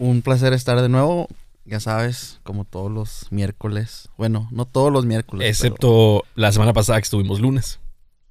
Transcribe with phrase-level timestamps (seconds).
[0.00, 1.28] Un placer estar de nuevo.
[1.66, 4.08] Ya sabes, como todos los miércoles.
[4.16, 5.46] Bueno, no todos los miércoles.
[5.46, 7.80] Excepto la semana pasada que estuvimos lunes.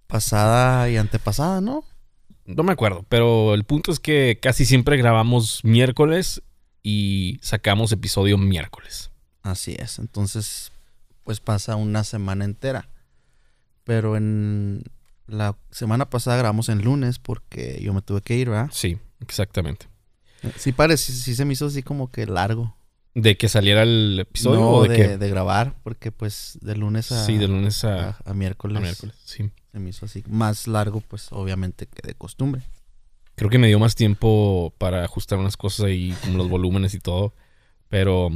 [0.08, 1.84] pasada y antepasada, ¿no?
[2.46, 6.42] No me acuerdo, pero el punto es que casi siempre grabamos miércoles
[6.82, 9.12] y sacamos episodio miércoles.
[9.44, 10.00] Así es.
[10.00, 10.72] Entonces,
[11.24, 12.90] pues pasa una semana entera.
[13.84, 14.84] Pero en
[15.28, 18.70] la semana pasada grabamos en lunes porque yo me tuve que ir, ¿verdad?
[18.72, 19.86] Sí, exactamente.
[20.58, 22.76] Sí parece, sí se me hizo así como que largo.
[23.16, 26.76] ¿De que saliera el episodio no o de, de, que de grabar, porque pues de
[26.76, 29.16] lunes a, Sí, de lunes a, a- a miércoles, a miércoles.
[29.26, 29.50] Sí.
[29.72, 30.24] se me hizo así.
[30.28, 32.62] Más largo, pues obviamente que de costumbre.
[33.36, 37.00] Creo que me dio más tiempo para ajustar unas cosas ahí, como los volúmenes y
[37.00, 37.34] todo.
[37.90, 38.30] Pero,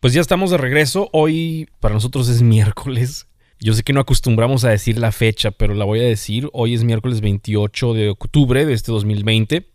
[0.00, 1.08] pues ya estamos de regreso.
[1.12, 3.26] Hoy para nosotros es miércoles.
[3.58, 6.48] Yo sé que no acostumbramos a decir la fecha, pero la voy a decir.
[6.52, 9.69] Hoy es miércoles 28 de octubre de este 2020.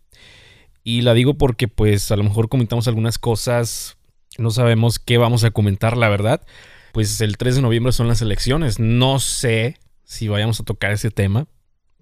[0.88, 3.96] Y la digo porque, pues, a lo mejor comentamos algunas cosas.
[4.38, 6.42] No sabemos qué vamos a comentar, la verdad.
[6.92, 8.78] Pues el 3 de noviembre son las elecciones.
[8.78, 11.48] No sé si vayamos a tocar ese tema,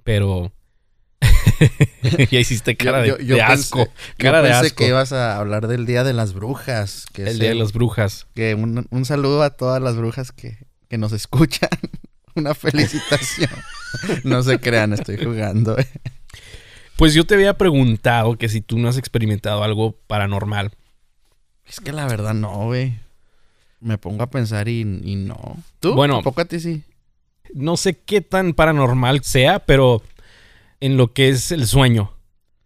[0.02, 0.52] pero...
[2.30, 3.84] ya hiciste cara de, Yo- yo- yo de pensé- asco.
[3.86, 4.77] Yo Cara de pensé asco.
[4.77, 7.06] que ibas a hablar del Día de las Brujas.
[7.14, 8.27] Que es El Día de las Brujas.
[8.34, 10.58] que un, un saludo a todas las brujas que,
[10.90, 11.70] que nos escuchan.
[12.34, 13.50] Una felicitación.
[14.24, 15.77] no se crean, estoy jugando.
[16.96, 20.72] Pues yo te había preguntado que si tú no has experimentado algo paranormal.
[21.66, 22.98] Es que la verdad no, güey.
[23.80, 25.56] Me pongo a pensar y, y no.
[25.80, 25.94] ¿Tú?
[25.94, 26.22] Bueno.
[26.24, 26.82] ¿A ti sí?
[27.52, 30.02] No sé qué tan paranormal sea, pero
[30.80, 32.12] en lo que es el sueño.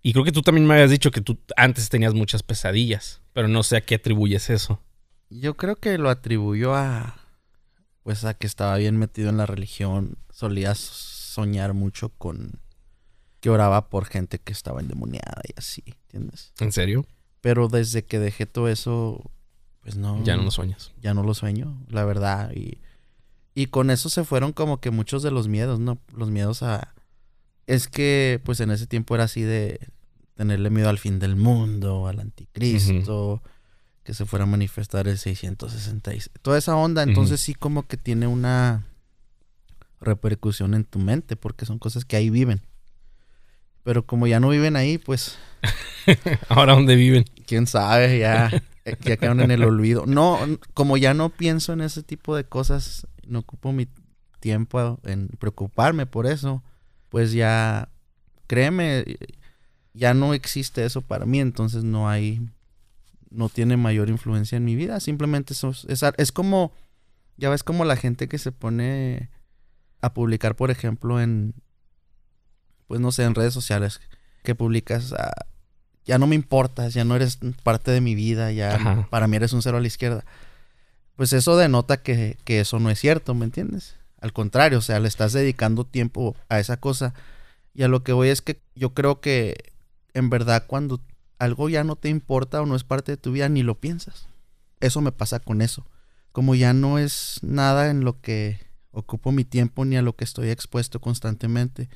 [0.03, 3.49] Y creo que tú también me habías dicho que tú antes tenías muchas pesadillas, pero
[3.49, 4.81] no sé a qué atribuyes eso.
[5.31, 7.17] Yo creo que lo atribuyó a.
[8.03, 10.17] Pues a que estaba bien metido en la religión.
[10.31, 12.61] Solía soñar mucho con.
[13.41, 16.53] Que oraba por gente que estaba endemoniada y así, ¿entiendes?
[16.59, 17.07] ¿En serio?
[17.41, 19.31] Pero desde que dejé todo eso.
[19.83, 20.23] Pues no.
[20.25, 20.93] Ya no lo sueñas.
[21.01, 22.53] ya no lo sueño, la verdad.
[22.53, 22.79] Y,
[23.55, 25.99] y con eso se fueron como que muchos de los miedos, ¿no?
[26.15, 26.95] Los miedos a...
[27.67, 29.79] Es que pues en ese tiempo era así de
[30.35, 33.43] tenerle miedo al fin del mundo, al anticristo,
[34.05, 36.31] que se fuera a manifestar el 666.
[36.43, 38.87] Toda esa onda, entonces sí como que tiene una
[40.01, 42.63] repercusión en tu mente, porque son cosas que ahí viven.
[43.89, 45.39] Pero como ya no viven ahí, pues
[46.51, 47.25] Ahora, ¿dónde viven?
[47.47, 48.51] quién sabe, ya,
[48.85, 50.05] eh, ya quedaron en el olvido.
[50.05, 50.39] No,
[50.75, 53.89] como ya no pienso en ese tipo de cosas, no ocupo mi
[54.41, 56.63] tiempo en preocuparme por eso,
[57.09, 57.89] pues ya,
[58.47, 59.07] créeme,
[59.95, 62.47] ya no existe eso para mí, entonces no hay,
[63.31, 66.75] no tiene mayor influencia en mi vida, simplemente eso es, es como,
[67.39, 69.31] ya ves como la gente que se pone
[70.03, 71.55] a publicar, por ejemplo, en,
[72.89, 74.01] pues no sé, en redes sociales,
[74.43, 75.47] que publicas ah,
[76.05, 79.07] ya no me importas, ya no eres parte de mi vida, ya Ajá.
[79.11, 80.25] para mí eres un cero a la izquierda.
[81.15, 83.97] Pues eso denota que, que eso no es cierto, ¿me entiendes?
[84.21, 87.13] Al contrario, o sea, le estás dedicando tiempo a esa cosa.
[87.75, 89.73] Y a lo que voy es que yo creo que
[90.15, 91.01] en verdad cuando
[91.39, 94.29] algo ya no te importa o no es parte de tu vida, ni lo piensas.
[94.81, 95.87] Eso me pasa con eso.
[96.33, 98.61] Como ya no es nada en lo que
[98.91, 101.89] ocupo mi tiempo ni a lo que estoy expuesto constantemente,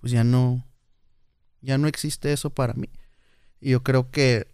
[0.00, 0.64] pues ya no,
[1.60, 2.88] ya no existe eso para mí.
[3.60, 4.46] Y yo creo que,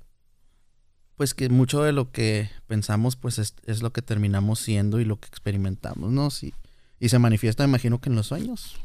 [1.16, 5.04] pues que mucho de lo que pensamos, pues es, es lo que terminamos siendo y
[5.04, 6.30] lo que experimentamos, ¿no?
[6.30, 6.52] Sí.
[6.98, 8.76] Y se manifiesta, me imagino que en los sueños.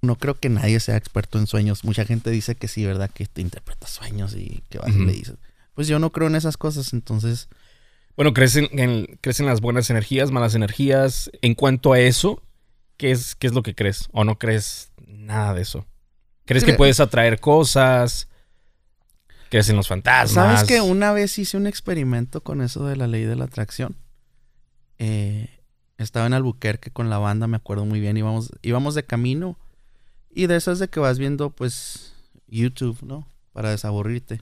[0.00, 1.84] No creo que nadie sea experto en sueños.
[1.84, 3.10] Mucha gente dice que sí, ¿verdad?
[3.10, 5.36] Que te interpreta sueños y que vas y le dices.
[5.74, 7.48] Pues yo no creo en esas cosas, entonces
[8.16, 11.30] Bueno, crecen, en, crecen las buenas energías, malas energías.
[11.40, 12.42] En cuanto a eso,
[12.96, 14.08] ¿qué es, ¿qué es lo que crees?
[14.12, 15.86] ¿O no crees nada de eso?
[16.44, 18.28] ¿Crees que puedes atraer cosas?
[19.48, 20.32] ¿Crees en los fantasmas?
[20.32, 23.96] ¿Sabes que una vez hice un experimento con eso de la ley de la atracción?
[24.98, 25.60] Eh,
[25.98, 28.16] estaba en Albuquerque con la banda, me acuerdo muy bien.
[28.16, 29.58] Íbamos, íbamos de camino.
[30.34, 32.14] Y de esas de que vas viendo, pues,
[32.46, 33.28] YouTube, ¿no?
[33.52, 34.40] Para desaburrirte.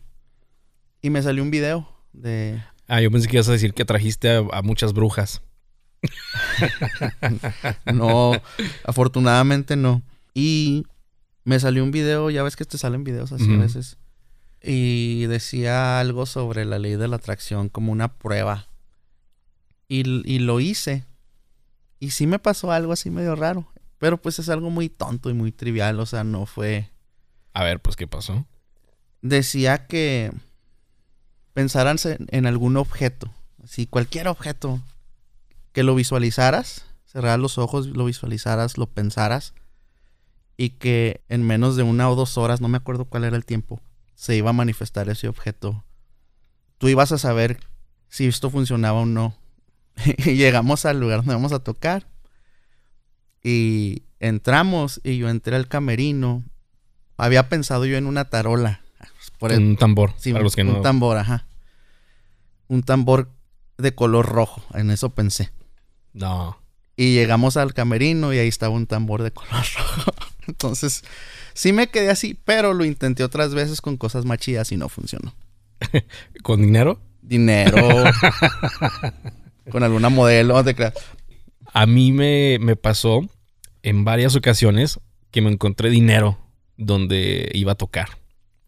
[1.03, 2.63] Y me salió un video de...
[2.87, 5.43] Ah, yo pensé que ibas a decir que trajiste a, a muchas brujas.
[7.93, 8.33] No,
[8.85, 10.03] afortunadamente no.
[10.35, 10.87] Y
[11.45, 13.99] me salió un video, ya ves que te salen videos así a veces.
[14.63, 18.69] Y decía algo sobre la ley de la atracción como una prueba.
[19.89, 21.05] Y, y lo hice.
[21.99, 23.67] Y sí me pasó algo así medio raro.
[23.99, 25.99] Pero pues es algo muy tonto y muy trivial.
[26.01, 26.91] O sea, no fue...
[27.53, 28.47] A ver, pues, ¿qué pasó?
[29.23, 30.31] Decía que
[31.53, 33.33] pensaran en, en algún objeto.
[33.65, 34.81] Así, cualquier objeto.
[35.73, 36.85] Que lo visualizaras.
[37.07, 39.53] Cerraras los ojos, lo visualizaras, lo pensaras.
[40.61, 43.47] Y que en menos de una o dos horas, no me acuerdo cuál era el
[43.47, 43.81] tiempo,
[44.15, 45.85] se iba a manifestar ese objeto
[46.81, 47.61] tú ibas a saber
[48.09, 49.37] si esto funcionaba o no.
[50.25, 52.09] y llegamos al lugar donde vamos a tocar.
[53.45, 56.43] Y entramos y yo entré al camerino.
[57.19, 58.81] Había pensado yo en una tarola.
[59.39, 60.15] Por un tambor.
[60.17, 61.47] Sí, para los que un tambor, ajá.
[62.67, 63.31] Un tambor
[63.77, 64.63] de color rojo.
[64.75, 65.51] En eso pensé.
[66.15, 66.59] No.
[66.97, 69.51] Y llegamos al camerino y ahí estaba un tambor de color
[69.97, 70.13] rojo.
[70.51, 71.03] Entonces,
[71.55, 74.89] sí me quedé así, pero lo intenté otras veces con cosas más chidas y no
[74.89, 75.35] funcionó.
[76.43, 77.01] ¿Con dinero?
[77.23, 78.05] Dinero.
[79.71, 80.95] con alguna modelo, no te creas.
[81.73, 83.23] A mí me, me pasó
[83.83, 85.01] en varias ocasiones
[85.31, 86.39] que me encontré dinero
[86.77, 88.20] donde iba a tocar.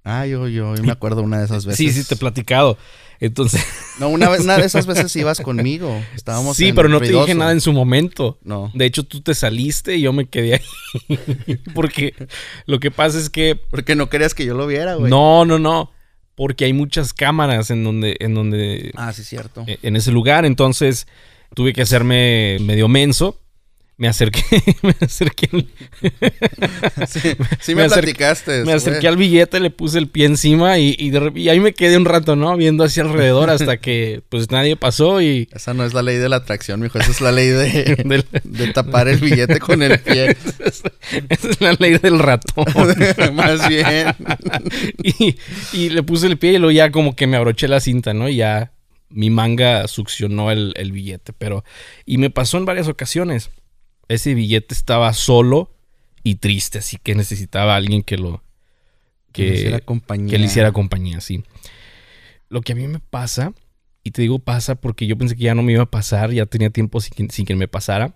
[0.05, 1.79] Ah, yo, yo, me acuerdo una de esas veces.
[1.79, 2.77] Sí, sí, te he platicado.
[3.21, 3.65] Entonces.
[4.01, 6.03] No, una, vez, una de esas veces ibas conmigo.
[6.17, 8.39] Estábamos Sí, pero no te dije nada en su momento.
[8.43, 8.73] No.
[8.75, 11.19] De hecho, tú te saliste y yo me quedé ahí.
[11.75, 12.15] Porque
[12.67, 13.55] lo que pasa es que.
[13.55, 15.09] Porque no querías que yo lo viera, güey.
[15.09, 15.93] No, no, no.
[16.35, 18.17] Porque hay muchas cámaras en donde.
[18.19, 19.63] En donde ah, sí, cierto.
[19.69, 20.45] E, en ese lugar.
[20.45, 21.07] Entonces
[21.55, 23.42] tuve que hacerme medio menso
[24.03, 24.43] me acerqué,
[24.83, 25.49] me acerqué.
[27.61, 28.65] sí, me, platicaste.
[28.65, 32.05] me acerqué al billete, le puse el pie encima y, y, ahí me quedé un
[32.05, 32.57] rato, ¿no?
[32.57, 35.49] Viendo hacia alrededor hasta que pues nadie pasó y...
[35.53, 36.99] Esa no es la ley de la atracción, mijo.
[36.99, 40.37] Esa es la ley de, de tapar el billete con el pie.
[41.29, 42.65] Esa es la ley del ratón.
[43.35, 44.17] Más bien.
[45.05, 45.37] y,
[45.73, 48.29] y le puse el pie y luego ya como que me abroché la cinta, ¿no?
[48.29, 48.73] Y ya
[49.11, 51.63] mi manga succionó el, el billete, pero...
[52.05, 53.51] Y me pasó en varias ocasiones
[54.09, 55.71] ese billete estaba solo
[56.23, 58.43] y triste, así que necesitaba a alguien que lo...
[59.33, 60.31] Que, le hiciera compañía.
[60.31, 61.43] Que le hiciera compañía, sí.
[62.49, 63.55] Lo que a mí me pasa,
[64.05, 66.45] y te digo pasa porque yo pensé que ya no me iba a pasar, ya
[66.45, 68.15] tenía tiempo sin que, sin que me pasara,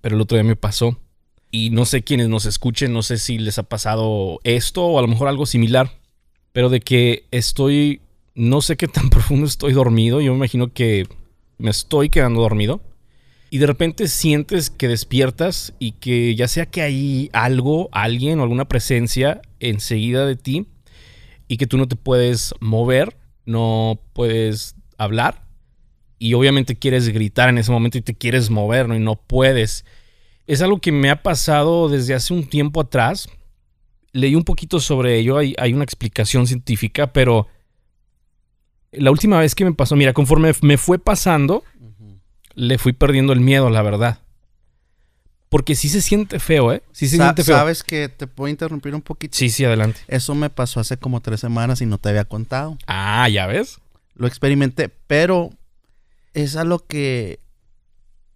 [0.00, 1.00] pero el otro día me pasó.
[1.50, 5.02] Y no sé quiénes nos escuchen, no sé si les ha pasado esto o a
[5.02, 5.90] lo mejor algo similar,
[6.52, 8.02] pero de que estoy,
[8.34, 11.08] no sé qué tan profundo estoy dormido, yo me imagino que
[11.58, 12.82] me estoy quedando dormido
[13.50, 18.44] y de repente sientes que despiertas y que ya sea que hay algo, alguien o
[18.44, 20.68] alguna presencia enseguida de ti
[21.48, 25.44] y que tú no te puedes mover, no puedes hablar
[26.20, 28.94] y obviamente quieres gritar en ese momento y te quieres mover ¿no?
[28.94, 29.84] y no puedes.
[30.46, 33.28] Es algo que me ha pasado desde hace un tiempo atrás.
[34.12, 37.48] Leí un poquito sobre ello, hay, hay una explicación científica, pero
[38.92, 41.64] la última vez que me pasó, mira, conforme me fue pasando,
[42.54, 44.20] le fui perdiendo el miedo, la verdad.
[45.48, 46.82] Porque sí se siente feo, ¿eh?
[46.92, 47.56] Sí se siente feo.
[47.56, 49.36] ¿Sabes que te puedo interrumpir un poquito?
[49.36, 50.00] Sí, sí, adelante.
[50.06, 52.78] Eso me pasó hace como tres semanas y no te había contado.
[52.86, 53.78] Ah, ¿ya ves?
[54.14, 55.50] Lo experimenté, pero
[56.34, 57.40] es a lo que...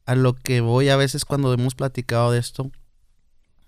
[0.06, 2.70] A lo que voy a veces cuando hemos platicado de esto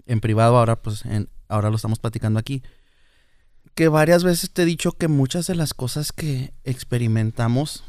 [0.04, 2.62] en privado, ahora pues en, ahora lo estamos platicando aquí.
[3.74, 7.84] Que varias veces te he dicho que muchas de las cosas que experimentamos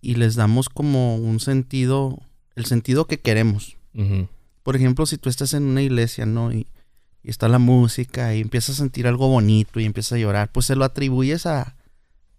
[0.00, 2.20] y les damos como un sentido,
[2.54, 3.76] el sentido que queremos.
[4.62, 6.52] Por ejemplo, si tú estás en una iglesia, ¿no?
[6.52, 6.66] Y,
[7.24, 10.76] está la música y empiezas a sentir algo bonito y empiezas a llorar, pues se
[10.76, 11.76] lo atribuyes a,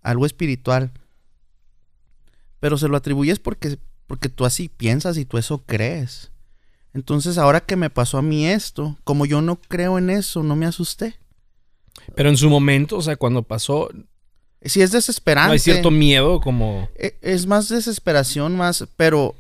[0.01, 0.91] algo espiritual.
[2.59, 3.77] Pero se lo atribuyes porque,
[4.07, 6.31] porque tú así piensas y tú eso crees.
[6.93, 10.55] Entonces, ahora que me pasó a mí esto, como yo no creo en eso, no
[10.55, 11.15] me asusté.
[12.15, 13.89] Pero en su momento, o sea, cuando pasó,
[14.63, 15.47] si es desesperante.
[15.47, 16.89] No hay cierto miedo como...
[16.95, 18.87] E, es más desesperación, más...
[18.97, 19.35] Pero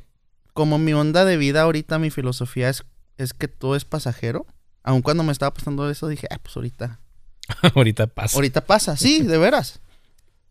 [0.53, 2.83] como mi onda de vida ahorita, mi filosofía es,
[3.17, 4.45] es que todo es pasajero.
[4.83, 6.99] Aun cuando me estaba pasando eso, dije, ah, pues ahorita...
[7.75, 8.35] ahorita pasa.
[8.35, 9.81] Ahorita pasa, sí, de veras.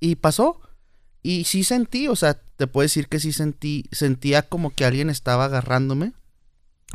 [0.00, 0.60] Y pasó.
[1.22, 5.10] Y sí sentí, o sea, te puedo decir que sí sentí, sentía como que alguien
[5.10, 6.12] estaba agarrándome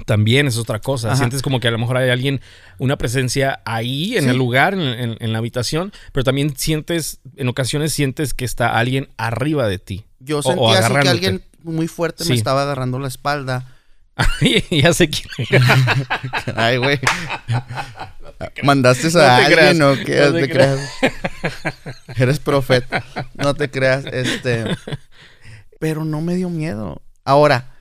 [0.05, 1.15] también es otra cosa.
[1.15, 2.41] Sientes como que a lo mejor hay alguien,
[2.79, 8.33] una presencia ahí en el lugar, en, la habitación, pero también sientes, en ocasiones sientes
[8.33, 10.05] que está alguien arriba de ti.
[10.19, 13.67] Yo sentía así que alguien muy fuerte me estaba agarrando la espalda.
[14.69, 15.61] ya sé quién.
[16.55, 16.99] Ay, güey.
[18.63, 20.19] ¿Mandaste a alguien o qué?
[20.19, 20.79] No, te, creas.
[22.15, 23.03] Eres profeta.
[23.33, 24.05] No te creas.
[24.05, 24.65] Este.
[25.79, 27.01] Pero no me dio miedo.
[27.25, 27.72] Ahora,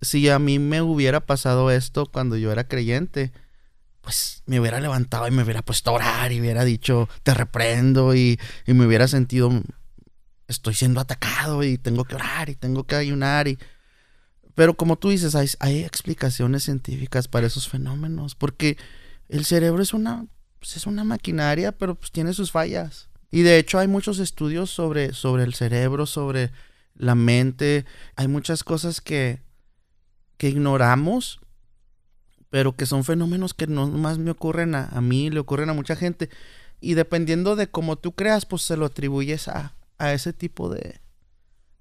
[0.00, 3.32] si a mí me hubiera pasado esto cuando yo era creyente,
[4.00, 8.14] pues me hubiera levantado y me hubiera puesto a orar y hubiera dicho, te reprendo
[8.14, 9.50] y, me hubiera sentido,
[10.46, 13.58] estoy siendo atacado y tengo que orar y tengo que ayunar y...
[14.54, 18.76] Pero como tú dices, hay, hay explicaciones científicas para esos fenómenos, porque
[19.28, 20.26] el cerebro es una,
[20.58, 23.08] pues es una maquinaria, pero pues tiene sus fallas.
[23.30, 26.50] Y de hecho hay muchos estudios sobre, sobre el cerebro, sobre
[26.94, 27.84] la mente,
[28.16, 29.42] hay muchas cosas que,
[30.38, 31.40] que ignoramos,
[32.48, 35.96] pero que son fenómenos que no más me ocurren a, mí, le ocurren a mucha
[35.96, 36.30] gente.
[36.80, 41.00] Y dependiendo de cómo tú creas, pues se lo atribuyes a, a ese tipo de,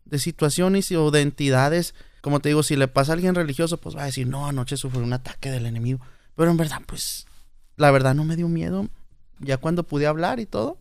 [0.05, 1.93] de situaciones o de entidades.
[2.21, 4.75] Como te digo, si le pasa a alguien religioso, pues va a decir, no, anoche
[4.75, 5.99] sufrí un ataque del enemigo.
[6.35, 7.27] Pero en verdad, pues,
[7.77, 8.89] la verdad no me dio miedo.
[9.39, 10.79] Ya cuando pude hablar y todo,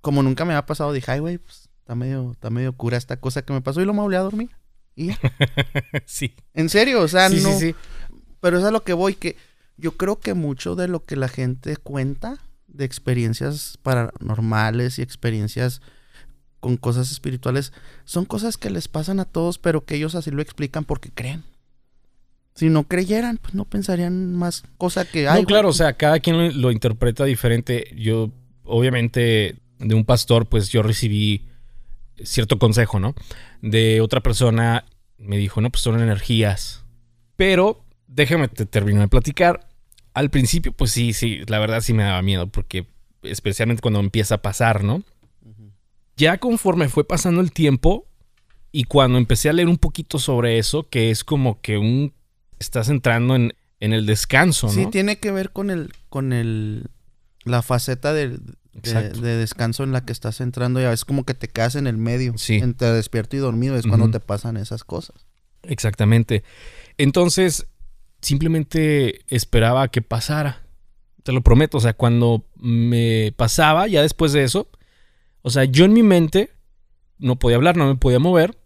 [0.00, 3.18] como nunca me ha pasado, dije, ay, güey, pues, está medio, está medio cura esta
[3.18, 4.50] cosa que me pasó y lo me a dormir.
[5.00, 5.18] Y ya.
[6.04, 6.34] sí.
[6.52, 7.52] En serio, o sea, Sí, no.
[7.58, 7.74] sí, sí.
[8.40, 9.36] Pero es a lo que voy, que
[9.76, 12.38] yo creo que mucho de lo que la gente cuenta
[12.68, 15.80] de experiencias paranormales y experiencias
[16.60, 17.72] con cosas espirituales
[18.04, 21.44] son cosas que les pasan a todos, pero que ellos así lo explican porque creen.
[22.54, 26.20] Si no creyeran, pues no pensarían más cosa que No, ay, claro, o sea, cada
[26.20, 27.90] quien lo, lo interpreta diferente.
[27.96, 28.30] Yo,
[28.64, 31.46] obviamente, de un pastor, pues yo recibí
[32.22, 33.14] cierto consejo, ¿no?
[33.62, 34.84] De otra persona
[35.20, 36.84] me dijo, no, pues son energías.
[37.36, 39.68] Pero, déjame te termino de platicar.
[40.14, 42.86] Al principio, pues sí, sí, la verdad sí me daba miedo, porque
[43.22, 45.02] especialmente cuando empieza a pasar, ¿no?
[46.16, 48.06] Ya conforme fue pasando el tiempo
[48.72, 52.12] y cuando empecé a leer un poquito sobre eso, que es como que un...
[52.58, 54.72] Estás entrando en, en el descanso, ¿no?
[54.74, 56.88] Sí, tiene que ver con el, con el,
[57.44, 58.38] la faceta de,
[58.72, 60.80] de, descanso en la que estás entrando.
[60.80, 62.56] Ya es como que te quedas en el medio, Sí.
[62.56, 63.76] entre despierto y dormido.
[63.76, 65.26] Es cuando te pasan esas cosas.
[65.62, 66.42] Exactamente.
[66.98, 67.66] Entonces,
[68.20, 70.62] simplemente esperaba a que pasara.
[71.22, 71.78] Te lo prometo.
[71.78, 74.68] O sea, cuando me pasaba, ya después de eso,
[75.42, 76.50] o sea, yo en mi mente
[77.18, 78.56] no podía hablar, no me podía mover,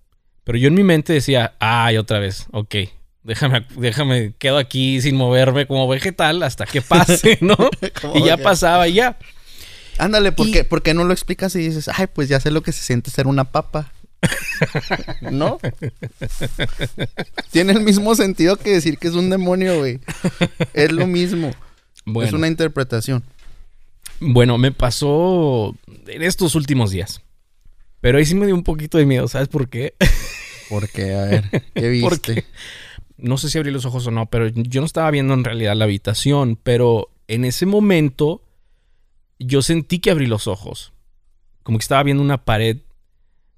[0.44, 2.74] pero yo en mi mente decía, ay, otra vez, ok.
[3.22, 7.56] Déjame, déjame, quedo aquí sin moverme como vegetal hasta que pase, ¿no?
[8.14, 9.18] y ya pasaba y ya.
[9.98, 12.50] Ándale, ¿por, Y- qué, por qué no lo explicas y dices, ay, pues ya sé
[12.50, 13.92] lo que se siente ser una papa?
[15.20, 15.58] ¿No?
[17.50, 20.00] Tiene el mismo sentido que decir que es un demonio, güey.
[20.72, 21.50] Es lo mismo.
[22.04, 23.22] Bueno, Es una interpretación.
[24.20, 27.20] bueno, me pasó en estos últimos días.
[28.00, 29.94] Pero ahí sí me dio un poquito de miedo, ¿sabes por qué?
[30.68, 32.08] Porque, a ver, ¿qué viste?
[32.08, 32.44] Porque
[33.16, 35.74] no sé si abrí los ojos o no, pero yo no estaba viendo en realidad
[35.74, 38.42] la habitación, pero en ese momento
[39.46, 40.92] yo sentí que abrí los ojos.
[41.62, 42.78] Como que estaba viendo una pared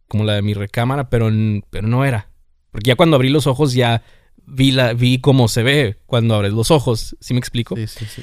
[0.09, 1.31] como la de mi recámara, pero,
[1.71, 2.31] pero no era.
[2.71, 4.03] Porque ya cuando abrí los ojos ya
[4.47, 7.17] vi, la, vi cómo se ve cuando abres los ojos.
[7.21, 7.77] ¿Sí me explico?
[7.77, 8.23] Sí, sí, sí.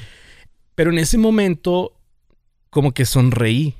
[0.74, 1.96] Pero en ese momento,
[2.70, 3.74] como que sonreí.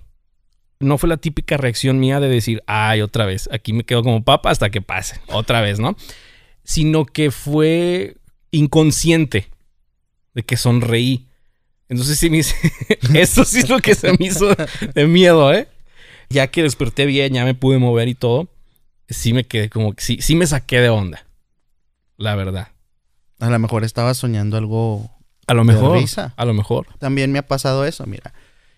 [0.81, 4.23] No fue la típica reacción mía de decir, ay, otra vez, aquí me quedo como
[4.25, 5.97] papa hasta que pase, otra vez, ¿no?
[6.63, 8.17] Sino que fue
[8.51, 9.49] inconsciente
[10.35, 11.29] de que sonreí.
[11.95, 12.55] Entonces sí me hice...
[13.15, 14.49] Esto sí es lo que se me hizo
[14.95, 15.69] de miedo, ¿eh?
[16.29, 18.49] Ya que desperté bien, ya me pude mover y todo,
[19.09, 21.27] sí me quedé como sí, sí me saqué de onda.
[22.17, 22.69] La verdad.
[23.41, 25.11] A lo mejor estaba soñando algo.
[25.47, 25.99] A lo De mejor.
[25.99, 26.33] risa.
[26.37, 26.87] A lo mejor.
[26.99, 28.33] También me ha pasado eso, mira.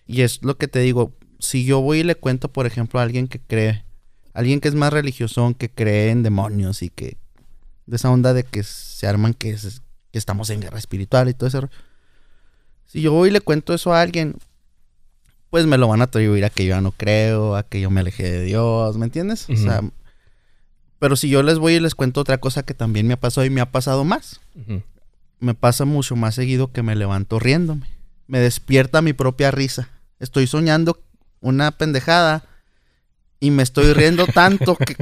[0.05, 1.13] Y es lo que te digo.
[1.39, 3.83] Si yo voy y le cuento, por ejemplo, a alguien que cree,
[4.33, 7.17] alguien que es más religioso, que cree en demonios y que
[7.85, 9.81] de esa onda de que se arman que, es-
[10.11, 11.69] que estamos en guerra espiritual y todo eso.
[12.87, 14.35] Si yo voy y le cuento eso a alguien,
[15.49, 17.89] pues me lo van a atribuir a que yo ya no creo, a que yo
[17.89, 19.47] me alejé de Dios, ¿me entiendes?
[19.49, 19.81] O sea,
[20.99, 23.45] pero si yo les voy y les cuento otra cosa que también me ha pasado
[23.45, 24.39] y me ha pasado más,
[25.39, 27.87] me pasa mucho más seguido que me levanto riéndome.
[28.27, 29.89] Me despierta mi propia risa.
[30.19, 30.99] Estoy soñando
[31.39, 32.45] una pendejada
[33.39, 34.95] y me estoy riendo tanto que,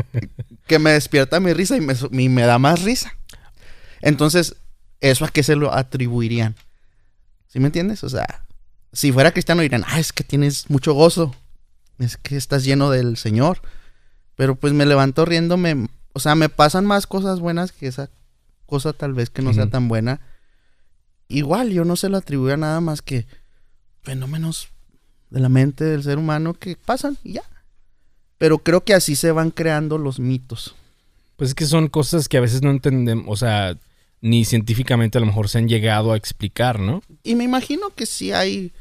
[0.68, 3.16] que me despierta mi risa y me, y me da más risa.
[4.02, 4.58] Entonces,
[5.00, 6.56] ¿eso a qué se lo atribuirían?
[7.56, 8.04] ¿Sí me entiendes?
[8.04, 8.44] O sea,
[8.92, 11.34] si fuera cristiano dirían, ah, es que tienes mucho gozo.
[12.00, 13.62] Es que estás lleno del Señor.
[14.36, 15.88] Pero pues me levanto riéndome.
[16.12, 18.10] O sea, me pasan más cosas buenas que esa
[18.66, 20.20] cosa tal vez que no sea tan buena.
[21.30, 23.26] Igual, yo no se lo atribuyo a nada más que
[24.02, 24.68] fenómenos
[25.30, 27.44] de la mente del ser humano que pasan y ya.
[28.38, 30.76] Pero creo que así se van creando los mitos.
[31.38, 33.78] Pues es que son cosas que a veces no entendemos, o sea,
[34.26, 37.04] ni científicamente a lo mejor se han llegado a explicar, ¿no?
[37.22, 38.74] Y me imagino que sí hay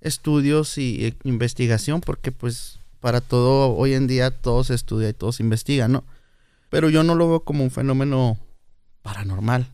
[0.00, 5.12] estudios y eh, investigación, porque pues para todo, hoy en día todo se estudia y
[5.12, 6.02] todo se investiga, ¿no?
[6.70, 8.38] Pero yo no lo veo como un fenómeno
[9.02, 9.70] paranormal.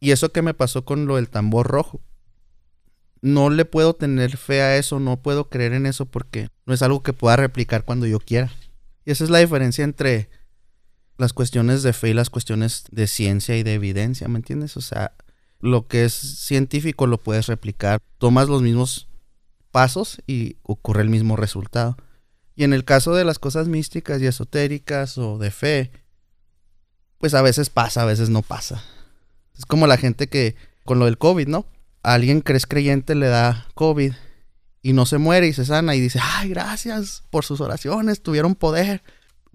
[0.00, 2.00] Y eso que me pasó con lo del tambor rojo.
[3.20, 6.80] No le puedo tener fe a eso, no puedo creer en eso porque no es
[6.80, 8.50] algo que pueda replicar cuando yo quiera.
[9.04, 10.30] Y esa es la diferencia entre
[11.18, 14.76] las cuestiones de fe y las cuestiones de ciencia y de evidencia, ¿me entiendes?
[14.76, 15.12] O sea,
[15.60, 18.00] lo que es científico lo puedes replicar.
[18.18, 19.08] Tomas los mismos
[19.70, 21.96] pasos y ocurre el mismo resultado.
[22.54, 25.92] Y en el caso de las cosas místicas y esotéricas o de fe,
[27.18, 28.82] pues a veces pasa, a veces no pasa.
[29.56, 31.66] Es como la gente que con lo del COVID, ¿no?
[32.02, 34.12] A alguien que es creyente le da COVID
[34.82, 38.56] y no se muere y se sana y dice, ay, gracias por sus oraciones, tuvieron
[38.56, 39.02] poder.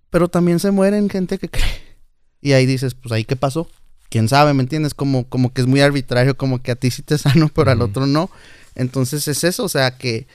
[0.10, 1.98] Pero también se mueren gente que cree.
[2.42, 3.68] Y ahí dices, pues ahí qué pasó.
[4.10, 4.94] Quién sabe, ¿me entiendes?
[4.94, 7.82] Como, como que es muy arbitrario, como que a ti sí te sano, pero al
[7.82, 8.30] otro no.
[8.76, 10.28] Entonces es eso, o sea que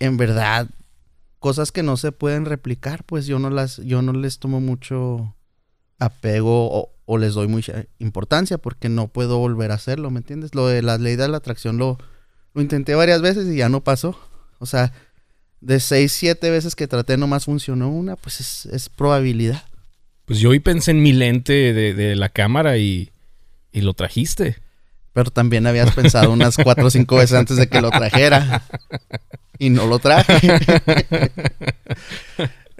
[0.00, 0.68] en verdad
[1.38, 5.36] cosas que no se pueden replicar, pues yo no las, yo no les tomo mucho
[5.98, 10.54] apego o, les doy mucha importancia porque no puedo volver a hacerlo, ¿me entiendes?
[10.54, 11.98] Lo de la ley de la atracción lo,
[12.52, 14.18] lo intenté varias veces y ya no pasó.
[14.58, 14.92] O sea,
[15.60, 19.64] de seis, siete veces que traté nomás funcionó una, pues es, es probabilidad.
[20.24, 23.10] Pues yo hoy pensé en mi lente de, de la cámara y,
[23.72, 24.56] y lo trajiste.
[25.12, 28.62] Pero también habías pensado unas cuatro o cinco veces antes de que lo trajera.
[29.58, 30.52] Y no lo traje.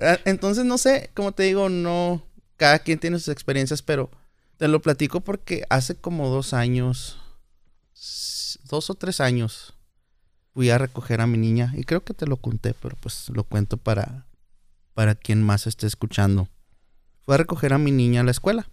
[0.00, 2.22] Ah, entonces, no sé, como te digo, no.
[2.56, 4.12] Cada quien tiene sus experiencias, pero
[4.56, 7.18] te lo platico porque hace como dos años,
[8.70, 9.74] dos o tres años,
[10.58, 11.72] fui a recoger a mi niña.
[11.76, 14.26] Y creo que te lo conté, pero pues lo cuento para,
[14.92, 16.48] para quien más esté escuchando.
[17.24, 18.68] Fui a recoger a mi niña a la escuela.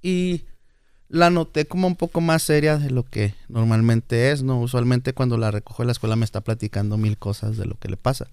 [0.00, 0.46] Y
[1.08, 4.58] la noté como un poco más seria de lo que normalmente es, ¿no?
[4.58, 7.88] Usualmente cuando la recojo de la escuela me está platicando mil cosas de lo que
[7.88, 8.28] le pasa.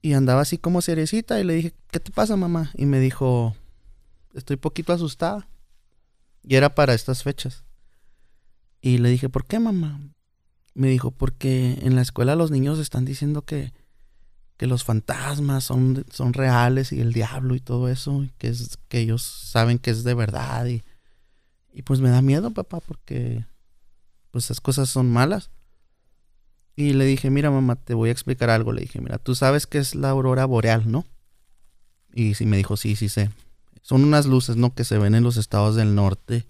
[0.00, 2.70] Y andaba así como seriecita y le dije, ¿qué te pasa, mamá?
[2.74, 3.56] Y me dijo,
[4.32, 5.48] estoy poquito asustada.
[6.44, 7.64] Y era para estas fechas.
[8.80, 9.98] Y le dije, ¿por qué, mamá?
[10.74, 13.72] Me dijo, porque en la escuela los niños están diciendo que,
[14.56, 18.98] que los fantasmas son, son reales y el diablo y todo eso, que, es, que
[18.98, 20.82] ellos saben que es de verdad y,
[21.72, 23.44] y pues me da miedo, papá, porque
[24.30, 25.50] pues esas cosas son malas.
[26.76, 28.72] Y le dije, mira, mamá, te voy a explicar algo.
[28.72, 31.04] Le dije, mira, tú sabes que es la aurora boreal, ¿no?
[32.12, 33.30] Y sí me dijo, sí, sí sé.
[33.82, 34.74] Son unas luces, ¿no?
[34.74, 36.46] Que se ven en los estados del norte.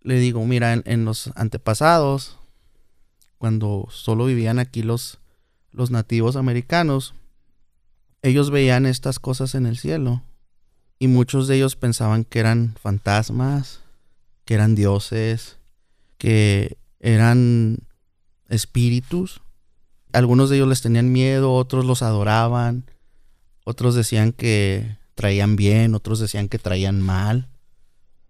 [0.00, 2.37] Le digo, mira, en, los antepasados,
[3.38, 5.18] cuando solo vivían aquí los,
[5.72, 7.14] los nativos americanos,
[8.22, 10.22] ellos veían estas cosas en el cielo.
[10.98, 13.80] Y muchos de ellos pensaban que eran fantasmas,
[14.44, 15.58] que eran dioses,
[16.18, 17.78] que eran
[18.48, 19.40] espíritus.
[20.12, 22.84] Algunos de ellos les tenían miedo, otros los adoraban,
[23.64, 27.48] otros decían que traían bien, otros decían que traían mal.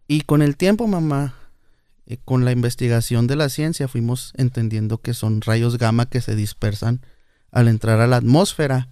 [0.06, 1.34] Y con el tiempo, mamá,
[2.08, 6.34] eh, con la investigación de la ciencia fuimos entendiendo que son rayos gamma que se
[6.34, 7.00] dispersan
[7.52, 8.88] al entrar a la atmósfera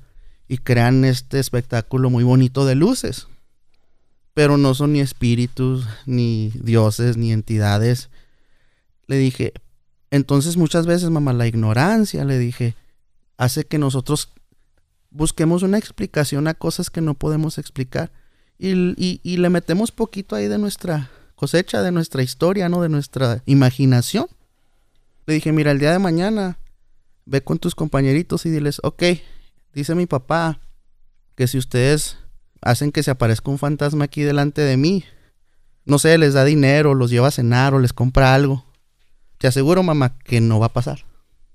[0.46, 3.26] y crean este espectáculo muy bonito de luces
[4.36, 8.10] pero no son ni espíritus, ni dioses, ni entidades.
[9.06, 9.54] Le dije,
[10.10, 12.76] entonces muchas veces, mamá, la ignorancia, le dije,
[13.38, 14.34] hace que nosotros
[15.08, 18.12] busquemos una explicación a cosas que no podemos explicar.
[18.58, 22.82] Y, y, le metemos poquito ahí de nuestra cosecha, de nuestra historia, ¿no?
[22.82, 24.26] De nuestra imaginación.
[25.26, 26.58] Le dije, mira, el día de mañana,
[27.24, 29.02] ve con tus compañeritos y diles, ok,
[29.72, 30.60] dice mi papá
[31.34, 32.16] que si ustedes
[32.60, 35.04] hacen que se aparezca un fantasma aquí delante de mí.
[35.84, 38.64] No sé, les da dinero, los lleva a cenar o les compra algo.
[39.38, 41.04] Te aseguro, mamá, que no va a pasar.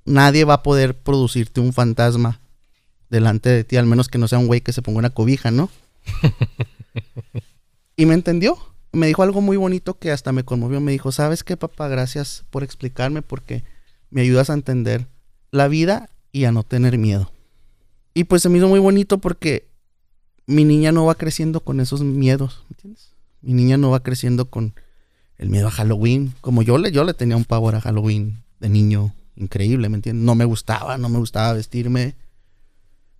[0.05, 2.39] Nadie va a poder producirte un fantasma
[3.09, 5.51] delante de ti, al menos que no sea un güey que se ponga una cobija,
[5.51, 5.69] ¿no?
[7.97, 8.57] y me entendió.
[8.91, 10.81] Me dijo algo muy bonito que hasta me conmovió.
[10.81, 11.87] Me dijo, ¿sabes qué, papá?
[11.87, 13.63] Gracias por explicarme porque
[14.09, 15.07] me ayudas a entender
[15.51, 17.31] la vida y a no tener miedo.
[18.13, 19.69] Y pues se me hizo muy bonito porque
[20.45, 23.13] mi niña no va creciendo con esos miedos, ¿me entiendes?
[23.41, 24.73] Mi niña no va creciendo con
[25.37, 28.69] el miedo a Halloween, como yo le, yo le tenía un pavor a Halloween de
[28.69, 30.25] niño increíble, ¿me entiendes?
[30.25, 32.15] No me gustaba, no me gustaba vestirme,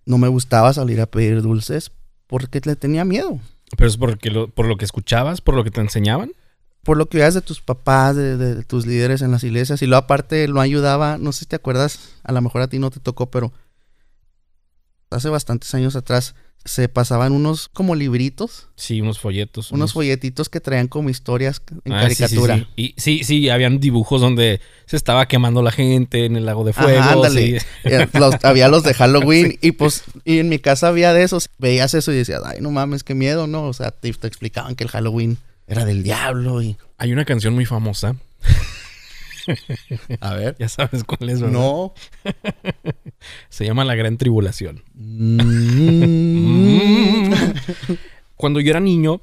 [0.04, 1.90] no me gustaba salir a pedir dulces
[2.26, 3.40] porque le tenía miedo.
[3.76, 6.32] ¿Pero es porque por lo que escuchabas, por lo que te enseñaban?
[6.82, 9.82] Por lo que veías de tus papás, de, de, tus líderes en las iglesias.
[9.82, 12.78] Y luego aparte lo ayudaba, no sé si te acuerdas, a lo mejor a ti
[12.78, 13.52] no te tocó, pero
[15.10, 18.68] hace bastantes años atrás se pasaban unos como libritos.
[18.76, 19.72] Sí, unos folletos.
[19.72, 22.56] Unos, folletitos que traían como historias en ah, caricatura.
[22.56, 26.46] Sí, sí, Y sí, sí, habían dibujos donde se estaba quemando la gente en el
[26.46, 27.02] lago de fuego.
[27.02, 27.60] ándale.
[27.84, 28.08] Eh,
[28.42, 31.50] había los de Halloween y pues y en mi casa había de esos.
[31.58, 33.64] Veías eso y decías, ay, no mames, qué miedo, ¿no?
[33.64, 36.76] O sea, te, te explicaban que el Halloween era del diablo y...
[36.98, 38.14] Hay una canción muy famosa
[40.20, 40.56] A ver.
[40.58, 41.54] Ya sabes cuál es, ¿verdad?
[41.54, 41.94] No.
[43.48, 44.82] Se llama La Gran Tribulación.
[44.94, 46.22] Mm.
[48.36, 49.20] Cuando yo era niño,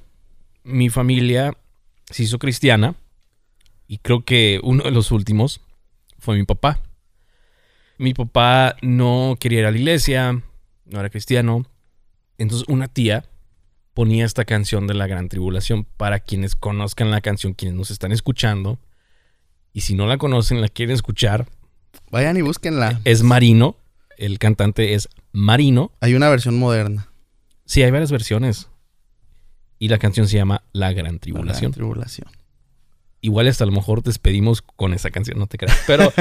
[0.63, 1.57] mi familia
[2.09, 2.95] se hizo cristiana.
[3.87, 5.61] Y creo que uno de los últimos
[6.19, 6.79] fue mi papá.
[7.97, 10.43] Mi papá no quería ir a la iglesia,
[10.85, 11.65] no era cristiano.
[12.37, 13.25] Entonces una tía
[13.93, 15.85] ponía esta canción de la Gran Tribulación.
[15.97, 18.79] Para quienes conozcan la canción, quienes nos están escuchando,
[19.73, 21.47] y si no la conocen, la quieren escuchar,
[22.11, 23.01] Vayan y búsquenla.
[23.05, 23.75] Es Marino.
[24.17, 25.91] El cantante es Marino.
[26.01, 27.11] Hay una versión moderna.
[27.65, 28.69] Sí, hay varias versiones.
[29.77, 31.71] Y la canción se llama La Gran La Tribulación.
[31.71, 32.27] Gran Tribulación.
[33.21, 35.77] Igual hasta a lo mejor despedimos con esa canción, no te creas.
[35.85, 36.11] Pero,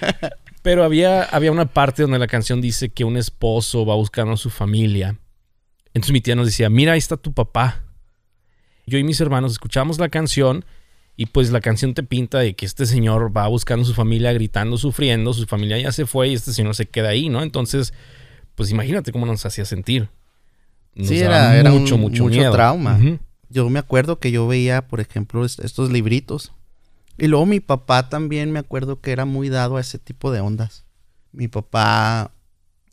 [0.62, 4.36] pero había, había una parte donde la canción dice que un esposo va buscando a
[4.36, 5.18] su familia.
[5.88, 7.84] Entonces mi tía nos decía, mira, ahí está tu papá.
[8.86, 10.64] Yo y mis hermanos escuchamos la canción
[11.16, 14.32] y pues la canción te pinta de que este señor va buscando a su familia,
[14.32, 17.42] gritando, sufriendo, su familia ya se fue y este señor se queda ahí, ¿no?
[17.42, 17.92] Entonces,
[18.54, 20.08] pues imagínate cómo nos hacía sentir.
[20.94, 22.52] Nos Sí, era- era un- mucho miedo.
[22.52, 22.98] trauma.
[23.48, 26.52] Yo me acuerdo que yo veía, por ejemplo, est- estos libritos.
[27.18, 30.40] Y luego mi papá también me acuerdo que era muy dado a ese tipo de
[30.40, 30.84] ondas.
[31.30, 32.32] Mi papá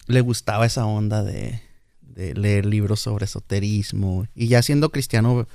[0.08, 1.60] le gustaba esa onda de,
[2.02, 4.28] de leer libros sobre esoterismo.
[4.36, 5.48] Y ya siendo cristiano,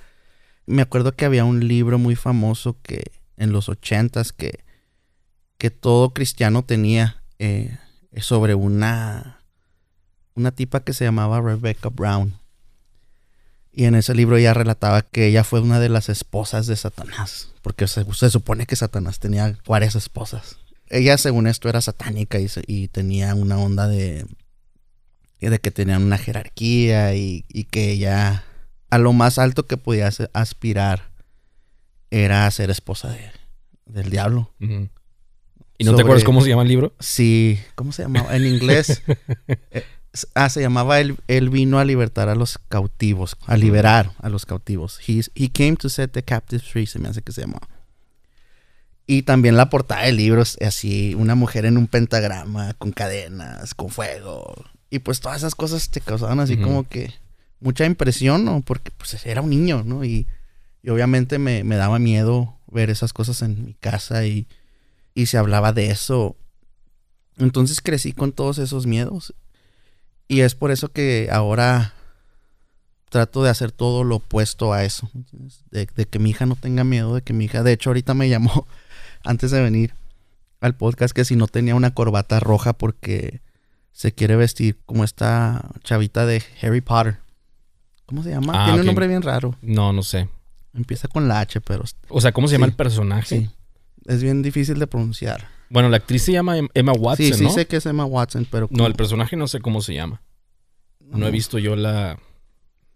[0.66, 4.64] me acuerdo que había un libro muy famoso que en los ochentas que,
[5.58, 7.76] que todo cristiano tenía eh,
[8.18, 9.40] sobre una,
[10.34, 12.38] una tipa que se llamaba Rebecca Brown.
[13.72, 17.52] Y en ese libro ella relataba que ella fue una de las esposas de Satanás.
[17.60, 20.56] Porque se, se supone que Satanás tenía varias esposas.
[20.88, 24.24] Ella, según esto, era satánica y, y tenía una onda de,
[25.40, 28.44] de que tenían una jerarquía y, y que ella,
[28.90, 31.10] a lo más alto que podía aspirar,
[32.10, 33.30] era ser esposa de-
[33.86, 34.52] del diablo.
[34.58, 36.94] ¿Y no Sobre- te acuerdas cómo se llama el libro?
[37.00, 38.34] Sí, ¿cómo se llamaba?
[38.36, 39.02] En inglés.
[39.70, 39.84] eh,
[40.34, 44.46] ah, se llamaba él, él vino a libertar a los cautivos, a liberar a los
[44.46, 44.98] cautivos.
[45.06, 47.68] He's- he came to set the captives free, se me hace que se llamaba.
[49.08, 53.74] Y también la portada del libro es así, una mujer en un pentagrama, con cadenas,
[53.74, 54.64] con fuego.
[54.90, 57.12] Y pues todas esas cosas te causaban así como que
[57.60, 58.62] mucha impresión, ¿no?
[58.62, 60.04] Porque pues era un niño, ¿no?
[60.04, 60.26] Y,
[60.82, 64.46] y obviamente me, me daba miedo ver esas cosas en mi casa y,
[65.14, 66.36] y se hablaba de eso.
[67.38, 69.34] Entonces crecí con todos esos miedos.
[70.28, 71.94] Y es por eso que ahora
[73.08, 75.10] trato de hacer todo lo opuesto a eso.
[75.70, 78.14] De, de que mi hija no tenga miedo, de que mi hija, de hecho ahorita
[78.14, 78.66] me llamó
[79.24, 79.94] antes de venir
[80.60, 83.40] al podcast que si no tenía una corbata roja porque
[83.92, 87.18] se quiere vestir como esta chavita de Harry Potter.
[88.06, 88.52] ¿Cómo se llama?
[88.54, 89.54] Ah, Tiene un nombre bien raro.
[89.62, 90.28] No, no sé.
[90.74, 92.70] Empieza con la H, pero O sea, ¿cómo se llama Sí.
[92.70, 93.38] el personaje?
[93.40, 93.50] sí.
[94.06, 95.48] Es bien difícil de pronunciar.
[95.68, 97.50] Bueno, la actriz se llama Em- Emma Watson, sí, sí ¿no?
[97.50, 98.68] sé que es Emma Watson, pero...
[98.70, 100.22] No, el personaje no sé cómo se llama.
[101.00, 102.16] No he visto yo la,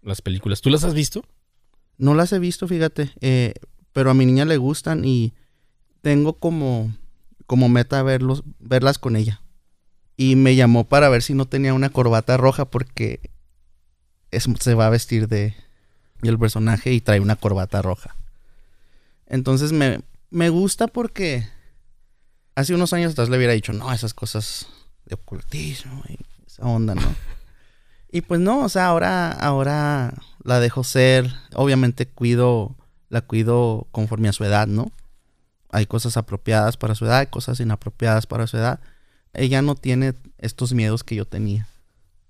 [0.01, 0.61] las películas.
[0.61, 1.25] ¿Tú las has visto?
[1.97, 3.11] No las he visto, fíjate.
[3.19, 3.53] eh,
[3.91, 5.33] pero a mi niña le gustan y
[6.01, 6.93] tengo como,
[7.45, 9.41] como meta verlos, verlas con ella.
[10.15, 13.19] Y me llamó para ver si no tenía una corbata roja porque
[14.31, 15.55] es- se va a vestir de
[16.23, 18.15] el personaje y trae una corbata roja.
[19.27, 21.47] Entonces me, me gusta porque
[22.55, 24.67] hace unos años atrás le hubiera dicho, no, esas cosas
[25.05, 27.01] de ocultismo y esa onda, ¿no?
[28.13, 30.13] Y pues no, o sea, ahora, ahora
[30.43, 31.33] la dejo ser.
[31.55, 32.75] Obviamente cuido,
[33.07, 34.91] la cuido conforme a su edad, ¿no?
[35.69, 38.81] Hay cosas apropiadas para su edad, hay cosas inapropiadas para su edad.
[39.33, 41.69] Ella no tiene estos miedos que yo tenía.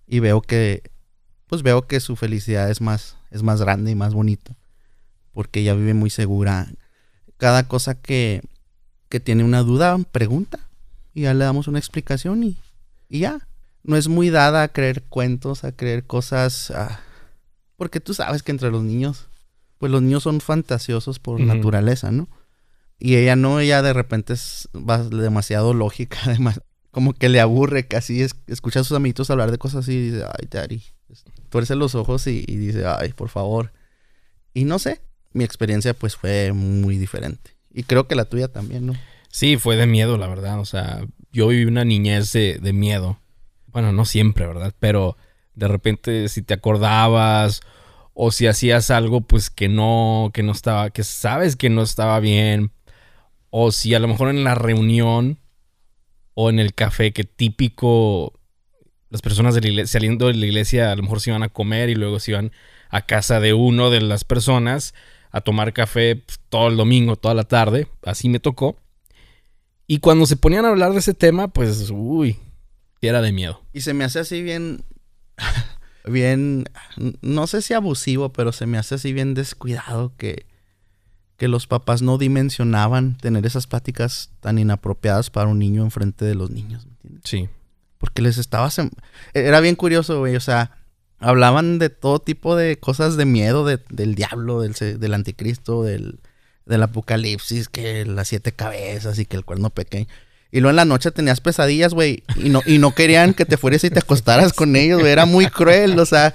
[0.05, 0.90] Y veo que,
[1.51, 4.55] pues veo que su felicidad es más, es más grande y más bonita.
[5.33, 6.69] Porque ella vive muy segura.
[7.35, 8.41] Cada cosa que,
[9.09, 10.69] que tiene una duda, pregunta.
[11.13, 12.57] Y ya le damos una explicación y,
[13.09, 13.49] y ya
[13.83, 16.71] no es muy dada a creer cuentos, a creer cosas.
[16.71, 17.01] ah,
[17.75, 19.27] porque tú sabes que entre los niños,
[19.77, 22.29] pues los niños son fantasiosos por naturaleza, ¿no?
[22.97, 26.61] Y ella no, ella de repente es va demasiado lógica, además,
[26.91, 30.11] como que le aburre casi es, escucha a sus amiguitos hablar de cosas así y
[30.11, 30.81] dice, ay, daddy,
[31.51, 33.71] tuerce los ojos y, dice, ay, por favor.
[34.55, 35.01] Y no sé,
[35.33, 37.51] mi experiencia pues fue muy diferente.
[37.71, 38.93] Y creo que la tuya también, ¿no?
[39.29, 40.59] Sí, fue de miedo, la verdad.
[40.59, 43.19] O sea, yo viví una niñez de, de miedo.
[43.67, 44.73] Bueno, no siempre, ¿verdad?
[44.79, 45.17] Pero
[45.53, 47.61] de repente si te acordabas
[48.13, 52.19] o si hacías algo pues que no, que no estaba, que sabes que no estaba
[52.19, 52.71] bien.
[53.49, 55.39] O si a lo mejor en la reunión
[56.33, 58.39] o en el café que típico
[59.11, 61.49] las personas de la iglesia, saliendo de la iglesia a lo mejor se iban a
[61.49, 62.51] comer y luego se iban
[62.89, 64.93] a casa de uno de las personas
[65.31, 67.87] a tomar café pues, todo el domingo, toda la tarde.
[68.03, 68.77] Así me tocó.
[69.85, 72.37] Y cuando se ponían a hablar de ese tema, pues, uy,
[73.01, 73.61] era de miedo.
[73.73, 74.85] Y se me hace así bien.
[76.05, 76.63] bien.
[77.21, 80.45] No sé si abusivo, pero se me hace así bien descuidado que.
[81.35, 86.35] que los papás no dimensionaban tener esas pláticas tan inapropiadas para un niño enfrente de
[86.35, 87.23] los niños, ¿me entiendes?
[87.25, 87.49] Sí.
[88.01, 88.69] Porque les estaba.
[89.33, 90.35] Era bien curioso, güey.
[90.35, 90.71] O sea,
[91.19, 96.19] hablaban de todo tipo de cosas de miedo, de- del diablo, del, del anticristo, del,
[96.65, 100.07] del apocalipsis, que las siete cabezas y que el cuerno pequeño.
[100.53, 103.55] Y luego en la noche tenías pesadillas, güey, y no, y no querían que te
[103.55, 105.09] fueras y te acostaras con ellos, güey.
[105.13, 106.33] Era muy cruel, o sea,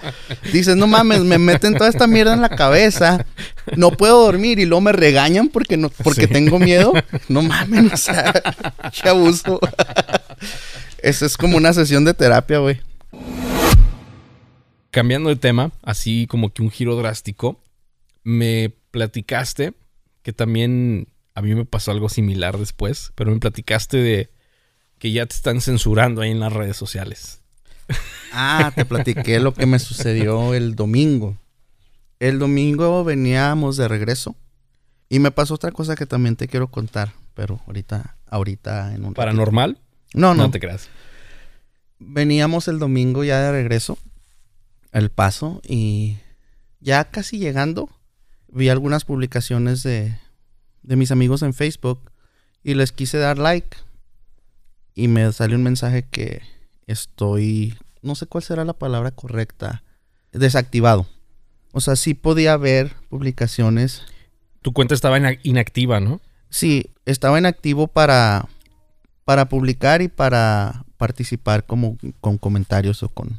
[0.55, 3.27] dices, no mames, me meten toda esta mierda en la cabeza,
[3.77, 6.95] no puedo dormir y luego me regañan porque, no, porque tengo miedo.
[7.29, 8.33] No mames, o sea,
[9.03, 9.61] qué abuso.
[11.07, 12.81] Eso es como una sesión de terapia, güey.
[14.91, 17.63] Cambiando de tema, así como que un giro drástico,
[18.25, 19.75] me platicaste
[20.25, 24.31] que también a mí me pasó algo similar después, pero me platicaste de
[24.99, 27.41] que ya te están censurando ahí en las redes sociales.
[28.33, 31.39] Ah, te platiqué lo que me sucedió el domingo.
[32.19, 34.35] El domingo veníamos de regreso
[35.09, 39.15] y me pasó otra cosa que también te quiero contar, pero ahorita, ahorita en un
[39.15, 39.79] ¿Paranormal?
[40.15, 40.45] No, no.
[40.45, 40.89] No te creas.
[41.99, 43.99] Veníamos el domingo ya de regreso,
[44.93, 46.19] el paso, y
[46.81, 47.89] ya casi llegando,
[48.49, 50.19] vi algunas publicaciones de,
[50.83, 52.11] de mis amigos en Facebook
[52.63, 53.77] y les quise dar like.
[54.95, 56.43] Y me salió un mensaje que
[56.87, 59.83] estoy, no sé cuál será la palabra correcta,
[60.33, 61.07] desactivado.
[61.73, 64.03] O sea, sí podía ver publicaciones.
[64.63, 66.21] Tu cuenta estaba ina- inactiva, ¿no?
[66.49, 68.49] Sí, estaba inactivo para,
[69.27, 73.39] para publicar y para participar como con comentarios o con,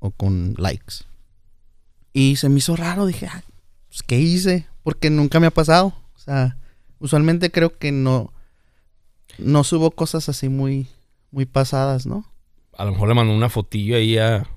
[0.00, 1.04] o con likes.
[2.12, 3.42] Y se me hizo raro, dije, ah,
[3.88, 4.66] pues, ¿qué hice?
[4.82, 5.88] Porque nunca me ha pasado.
[6.16, 6.56] O sea,
[6.98, 8.32] usualmente creo que no,
[9.38, 10.88] no subo cosas así muy,
[11.30, 12.24] muy pasadas, ¿no?
[12.76, 14.48] A lo mejor le mandó una fotillo ahí a...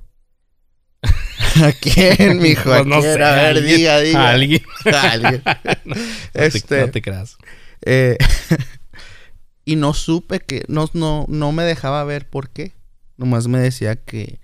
[1.63, 2.63] ¿A quién, mijo?
[2.63, 4.21] Pues ¿A no sé, A ver, alguien- diga, diga.
[4.21, 4.61] a alguien.
[4.85, 5.43] A alguien.
[5.85, 5.95] No
[6.33, 7.37] Este- te, no te creas.
[7.83, 8.17] Eh,
[9.65, 12.73] y no supe que, no, no, no me dejaba ver por qué.
[13.17, 14.39] Nomás me decía que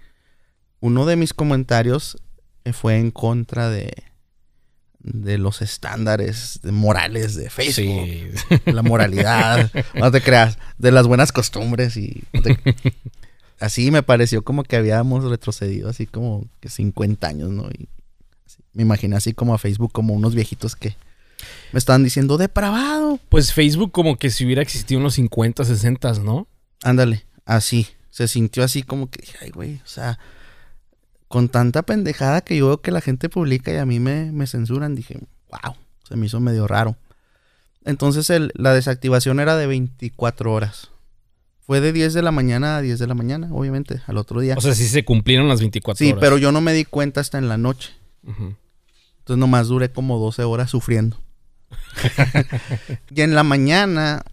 [0.80, 2.18] uno de mis comentarios
[2.66, 3.92] eh, fue en contra de,
[5.00, 7.74] de los estándares de morales de Facebook.
[7.76, 8.72] Sí.
[8.72, 12.94] la moralidad, no te creas, de las buenas costumbres y de-
[13.60, 17.68] así me pareció como que habíamos retrocedido así como que 50 años, ¿no?
[17.70, 17.88] Y
[18.46, 20.96] así, me imaginé así como a Facebook como unos viejitos que
[21.72, 23.20] me estaban diciendo depravado.
[23.30, 26.48] Pues Facebook como que si hubiera existido unos 50, 60, ¿no?
[26.84, 30.20] Ándale, así, se sintió así como que, dije, ay, güey, o sea,
[31.28, 34.48] con tanta pendejada que yo veo que la gente publica y a mí me, me
[34.48, 35.20] censuran, dije,
[35.52, 35.76] wow,
[36.08, 36.96] se me hizo medio raro.
[37.86, 40.92] Entonces el- la desactivación era de 24 horas.
[41.66, 44.56] Fue de 10 de la mañana a 10 de la mañana, obviamente, al otro día.
[44.58, 46.22] O sea, sí se cumplieron las 24 sí, horas.
[46.22, 47.90] pero yo no me di cuenta hasta en la noche.
[48.26, 51.20] Entonces nomás duré como 12 horas sufriendo.
[53.16, 54.24] y en la mañana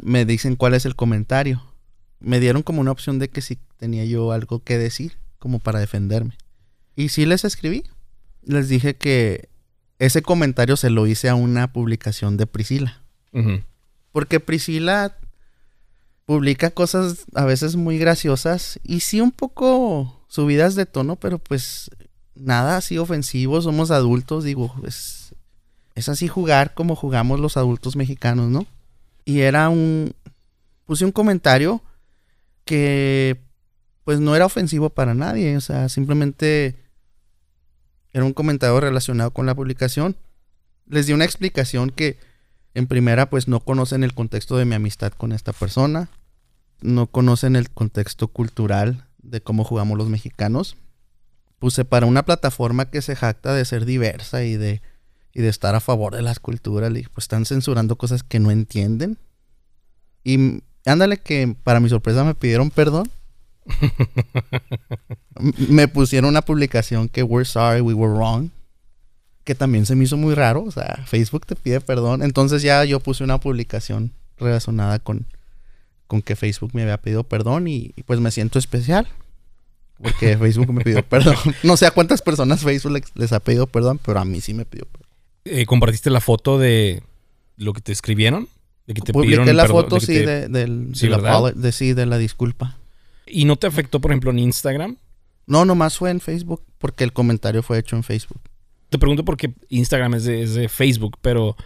[0.00, 1.62] me dicen cuál es el comentario.
[2.20, 5.80] Me dieron como una opción de que si tenía yo algo que decir, como para
[5.80, 6.36] defenderme.
[6.96, 7.84] Y sí les escribí.
[8.42, 9.48] Les dije que
[9.98, 13.02] ese comentario se lo hice a una publicación de Priscila.
[14.12, 15.16] Porque Priscila
[16.24, 21.90] publica cosas a veces muy graciosas y sí un poco subidas de tono, pero pues
[22.34, 25.27] nada así ofensivo, somos adultos, digo, es,
[25.98, 28.66] es así jugar como jugamos los adultos mexicanos, ¿no?
[29.24, 30.14] Y era un,
[30.86, 31.82] puse un comentario
[32.64, 33.40] que
[34.04, 36.76] pues no era ofensivo para nadie, o sea, simplemente
[38.12, 40.16] era un comentario relacionado con la publicación.
[40.86, 42.18] Les di una explicación que
[42.74, 46.08] en primera, pues no conocen el contexto de mi amistad con esta persona.
[46.80, 50.76] No conocen el contexto cultural de cómo jugamos los mexicanos.
[51.58, 54.80] Puse para una plataforma que se jacta de ser diversa y de,
[55.38, 56.90] y de estar a favor de las culturas.
[56.90, 59.18] Le dije, pues están censurando cosas que no entienden.
[60.24, 63.08] Y ándale que para mi sorpresa me pidieron perdón.
[65.68, 68.50] Me pusieron una publicación que we're sorry, we were wrong
[69.44, 70.64] que también se me hizo muy raro.
[70.64, 72.22] O sea, Facebook te pide perdón.
[72.22, 75.26] Entonces ya yo puse una publicación relacionada con,
[76.06, 79.06] con que Facebook me había pedido perdón y, y pues me siento especial.
[80.02, 81.36] Porque Facebook me pidió perdón.
[81.62, 84.52] No sé a cuántas personas Facebook les, les ha pedido perdón, pero a mí sí
[84.52, 85.07] me pidió perdón.
[85.44, 87.02] Eh, ¿Compartiste la foto de
[87.56, 88.48] lo que te escribieron?
[88.86, 91.16] De que te Publiqué pidieron la perdón, foto, de sí, te- de, del, Sí, de
[91.18, 92.76] la de, sí, de la disculpa.
[93.26, 94.96] ¿Y no te afectó, por ejemplo, en Instagram?
[95.46, 98.40] No, nomás fue en Facebook, porque el comentario fue hecho en Facebook.
[98.88, 101.56] Te pregunto porque Instagram es de, es de Facebook, pero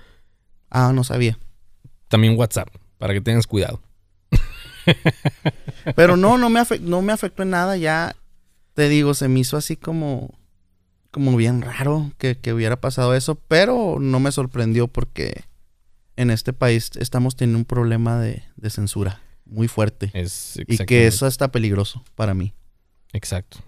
[0.70, 1.38] Ah, no sabía.
[2.08, 3.80] también WhatsApp, para que tengas cuidado.
[5.96, 7.76] Pero no, no me, no me afectó en nada.
[7.76, 8.16] Ya
[8.74, 10.34] te digo, se me hizo así como,
[11.12, 13.36] como bien raro que, que hubiera pasado eso.
[13.36, 15.44] Pero no me sorprendió porque
[16.16, 20.10] en este país estamos teniendo un problema de, de censura muy fuerte.
[20.14, 22.52] Es Y que eso está peligroso para mí.
[23.12, 23.58] Exacto,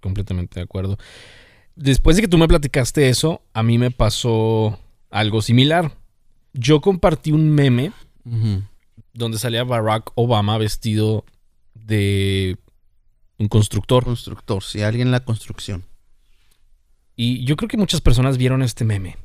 [0.00, 0.96] completamente de acuerdo.
[1.74, 4.78] Después de que tú me platicaste eso, a mí me pasó
[5.10, 5.96] algo similar.
[6.52, 7.92] Yo compartí un meme
[9.12, 11.24] donde salía Barack Obama vestido
[11.74, 12.58] de
[13.38, 14.04] un constructor.
[14.04, 15.84] Constructor, si alguien en la construcción.
[17.22, 19.16] Y yo creo que muchas personas vieron este meme.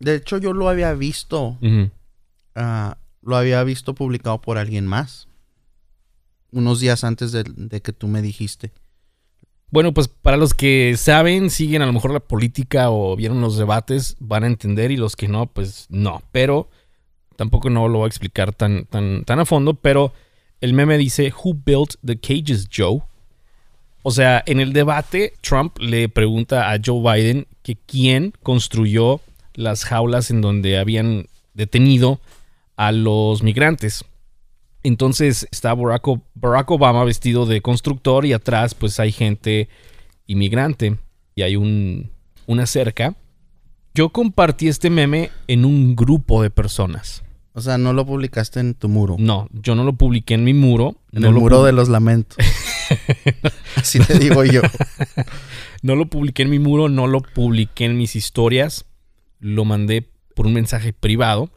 [0.00, 1.56] De hecho, yo lo había visto.
[2.56, 5.28] Ah, lo había visto publicado por alguien más.
[6.50, 8.72] Unos días antes de, de, que tú me dijiste.
[9.70, 13.56] Bueno, pues para los que saben, siguen a lo mejor la política o vieron los
[13.56, 14.90] debates, van a entender.
[14.90, 16.22] Y los que no, pues no.
[16.32, 16.68] Pero
[17.36, 19.74] tampoco no lo voy a explicar tan, tan, tan a fondo.
[19.74, 20.12] Pero
[20.60, 23.04] el meme dice: Who built the cages, Joe?
[24.08, 29.20] O sea, en el debate, Trump le pregunta a Joe Biden que quién construyó
[29.54, 32.20] las jaulas en donde habían detenido
[32.76, 34.04] a los migrantes.
[34.84, 39.68] Entonces está Barack, Obama vestido de constructor y atrás pues hay gente
[40.28, 40.98] inmigrante
[41.34, 42.08] y hay un,
[42.46, 43.16] una cerca.
[43.92, 47.24] Yo compartí este meme en un grupo de personas.
[47.56, 49.16] O sea, no lo publicaste en tu muro.
[49.18, 51.00] No, yo no lo publiqué en mi muro.
[51.10, 52.36] En el muro de los lamentos.
[53.76, 54.60] Así te digo yo.
[55.82, 58.84] no lo publiqué en mi muro, no lo publiqué en mis historias.
[59.40, 61.50] Lo mandé por un mensaje privado.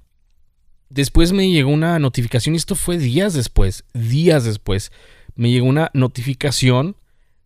[0.88, 4.94] Después me llegó una notificación, y esto fue días después, días después,
[5.36, 6.96] me llegó una notificación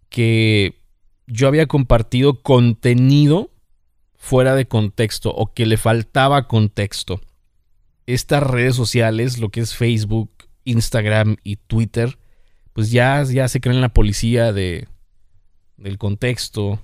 [0.10, 0.80] que
[1.26, 3.50] yo había compartido contenido
[4.16, 7.20] fuera de contexto o que le faltaba contexto
[8.06, 10.32] estas redes sociales, lo que es Facebook,
[10.66, 12.18] Instagram y Twitter,
[12.74, 14.88] pues ya, ya se creen la policía de,
[15.78, 16.80] del contexto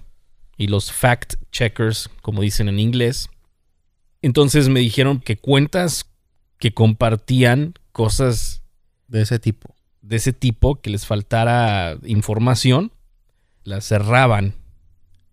[0.58, 3.30] y los fact checkers, como dicen en inglés.
[4.22, 6.06] Entonces me dijeron que cuentas
[6.58, 8.62] que compartían cosas
[9.08, 12.92] de ese tipo, de ese tipo que les faltara información,
[13.64, 14.56] las cerraban.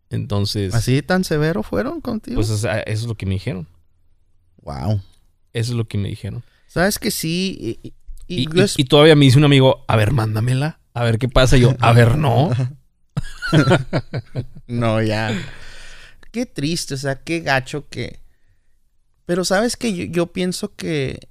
[0.08, 2.36] Entonces, así tan severo fueron contigo.
[2.36, 3.66] Pues eso es lo que me dijeron.
[4.62, 5.00] Wow.
[5.56, 6.44] Eso es lo que me dijeron.
[6.66, 7.80] ¿Sabes que sí?
[8.28, 10.80] Y, todavía me dice un amigo, a ver, mándamela.
[10.92, 11.56] A ver qué pasa.
[11.56, 12.50] yo, a ver, no.
[14.66, 15.32] no, ya.
[16.30, 18.20] Qué triste, o sea, qué gacho que...
[19.24, 21.26] Pero sabes que yo, yo, pienso que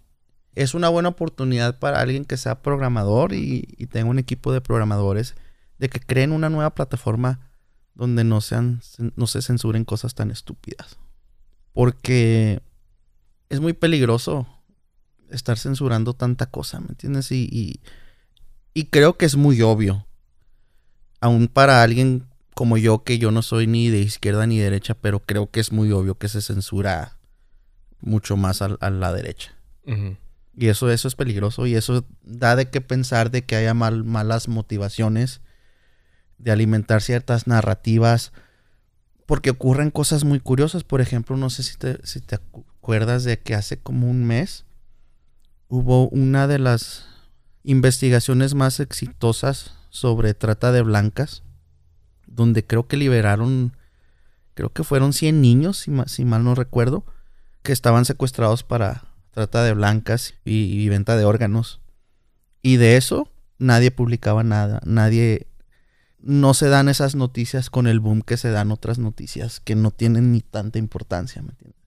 [0.56, 4.62] es una buena oportunidad para alguien que sea programador y, y tenga un equipo de
[4.62, 5.36] programadores
[5.78, 7.52] de que creen una nueva plataforma
[7.94, 8.82] donde no, sean,
[9.16, 10.98] no se censuren cosas tan estúpidas.
[11.74, 12.64] Porque
[13.50, 14.48] es muy peligroso
[15.30, 17.32] estar censurando tanta cosa, ¿me entiendes?
[17.32, 17.80] Y,
[18.74, 20.06] y, creo que es muy obvio.
[21.22, 25.20] Aún para alguien como yo, que yo no soy ni de izquierda ni derecha, pero
[25.20, 27.18] creo que es muy obvio que se censura
[28.00, 29.54] mucho más a, la derecha.
[30.58, 34.04] Y eso, eso es peligroso y eso da de qué pensar de que haya mal,
[34.04, 35.42] malas motivaciones
[36.38, 38.32] de alimentar ciertas narrativas
[39.26, 40.84] porque ocurren cosas muy curiosas.
[40.84, 42.40] Por ejemplo, no sé si te, si te
[42.86, 44.64] acuerdas de que hace como un mes
[45.70, 47.08] hubo una de las
[47.64, 51.42] investigaciones más exitosas sobre trata de blancas,
[52.28, 53.76] donde creo que liberaron,
[54.54, 57.08] creo que fueron 100 niños, si, si mal no recuerdo,
[57.64, 61.82] que estaban secuestrados para trata de blancas y, y venta de órganos.
[62.62, 65.48] Y de eso nadie publicaba nada, nadie
[66.20, 69.90] no se dan esas noticias con el boom que se dan otras noticias que no
[69.90, 71.85] tienen ni tanta importancia, ¿me entiendes?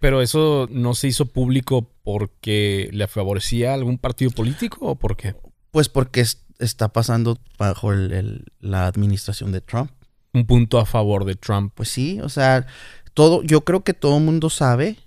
[0.00, 5.34] Pero eso no se hizo público porque le favorecía algún partido político o por qué?
[5.70, 6.24] Pues porque
[6.58, 9.90] está pasando bajo la administración de Trump.
[10.32, 11.72] Un punto a favor de Trump.
[11.74, 12.66] Pues sí, o sea,
[13.14, 14.98] todo, yo creo que todo el mundo sabe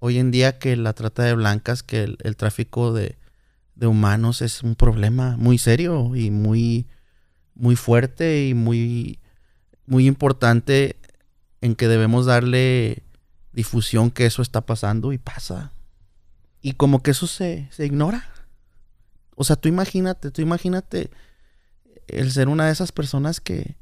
[0.00, 3.16] hoy en día que la trata de blancas, que el, tráfico de,
[3.76, 6.86] de humanos es un problema muy serio y muy
[7.54, 9.18] muy fuerte y muy,
[9.86, 10.96] muy importante
[11.60, 13.02] en que debemos darle
[13.52, 15.72] difusión que eso está pasando y pasa.
[16.60, 18.28] Y como que eso se, se ignora.
[19.34, 21.10] O sea, tú imagínate, tú imagínate
[22.06, 23.76] el ser una de esas personas que,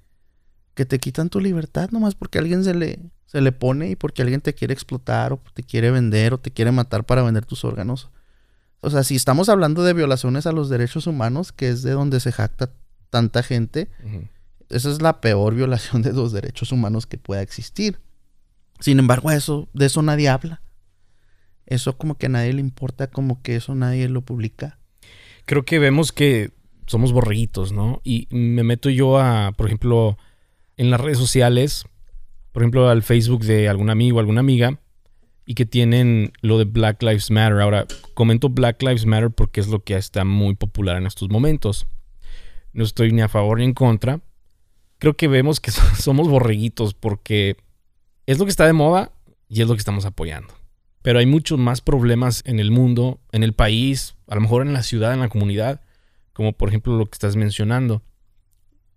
[0.74, 4.22] que te quitan tu libertad nomás porque alguien se le, se le pone y porque
[4.22, 7.64] alguien te quiere explotar o te quiere vender o te quiere matar para vender tus
[7.64, 8.10] órganos.
[8.80, 12.18] O sea, si estamos hablando de violaciones a los derechos humanos, que es de donde
[12.18, 12.70] se jacta
[13.10, 13.90] tanta gente,
[14.70, 18.00] esa es la peor violación de los derechos humanos que pueda existir.
[18.80, 20.62] Sin embargo, eso, de eso nadie habla.
[21.66, 24.78] Eso como que a nadie le importa, como que eso nadie lo publica.
[25.44, 26.50] Creo que vemos que
[26.86, 28.00] somos borreguitos, ¿no?
[28.02, 30.18] Y me meto yo a, por ejemplo,
[30.76, 31.84] en las redes sociales,
[32.52, 34.80] por ejemplo, al Facebook de algún amigo, alguna amiga,
[35.46, 37.60] y que tienen lo de Black Lives Matter.
[37.60, 41.86] Ahora, comento Black Lives Matter porque es lo que está muy popular en estos momentos
[42.72, 44.20] no estoy ni a favor ni en contra.
[44.98, 47.56] Creo que vemos que somos borreguitos porque
[48.30, 49.10] es lo que está de moda
[49.48, 50.54] y es lo que estamos apoyando.
[51.02, 54.72] Pero hay muchos más problemas en el mundo, en el país, a lo mejor en
[54.72, 55.80] la ciudad, en la comunidad,
[56.32, 58.04] como por ejemplo lo que estás mencionando.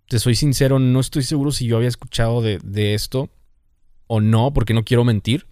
[0.06, 3.28] Te soy sincero, no estoy seguro si yo había escuchado de, esto
[4.06, 5.48] o no, porque no quiero mentir.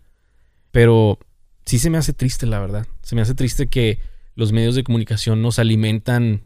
[0.70, 1.18] Pero
[1.66, 2.86] sí se me hace triste, la verdad.
[3.02, 3.98] Se me hace triste que
[4.36, 6.42] los medios de comunicación nos alimentan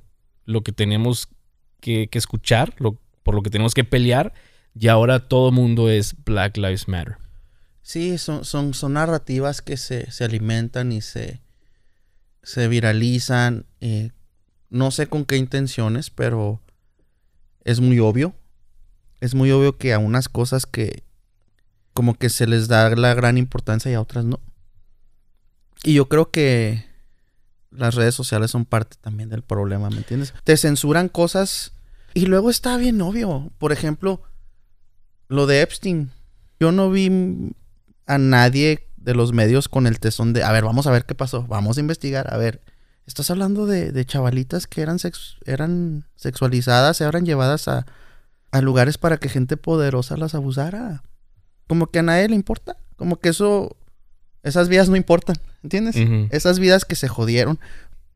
[0.46, 1.28] lo que tenemos
[1.80, 4.32] que, que escuchar, lo, por lo que tenemos que pelear,
[4.74, 7.25] y ahora todo mundo es Black Lives Matter.
[7.86, 11.40] Sí, son, son, son narrativas que se, se alimentan y se,
[12.42, 13.64] se viralizan.
[13.80, 14.10] eh,
[14.70, 16.60] no sé con qué intenciones, pero
[17.62, 18.34] es muy obvio.
[19.20, 21.04] Es muy obvio que a unas cosas que
[21.94, 24.40] como que se les da la gran importancia y a otras no.
[25.84, 26.84] Y yo creo que
[27.70, 30.34] las redes sociales son parte también del problema, ¿me entiendes?
[30.42, 31.70] Te censuran cosas
[32.14, 33.52] y luego está bien obvio.
[33.58, 34.24] Por ejemplo,
[35.28, 36.10] lo de Epstein.
[36.58, 37.52] Yo no vi
[38.06, 41.14] a nadie de los medios con el tesón de, a ver, vamos a ver qué
[41.14, 42.60] pasó, vamos a investigar, a ver,
[43.06, 47.86] estás hablando de, de chavalitas que eran, sex- eran sexualizadas, eran llevadas a,
[48.50, 51.02] a lugares para que gente poderosa las abusara.
[51.68, 53.76] Como que a nadie le importa, como que eso,
[54.42, 55.96] esas vidas no importan, ¿entiendes?
[56.30, 57.58] Esas vidas que se jodieron,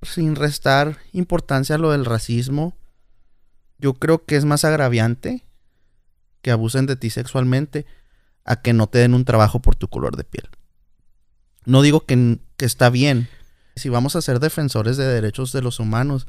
[0.03, 2.77] sin restar importancia a lo del racismo,
[3.79, 5.45] yo creo que es más agraviante
[6.43, 7.87] que abusen de ti sexualmente
[8.45, 10.49] a que no te den un trabajo por tu color de piel.
[11.65, 13.29] No digo que, que está bien.
[13.77, 16.27] Si vamos a ser defensores de derechos de los humanos,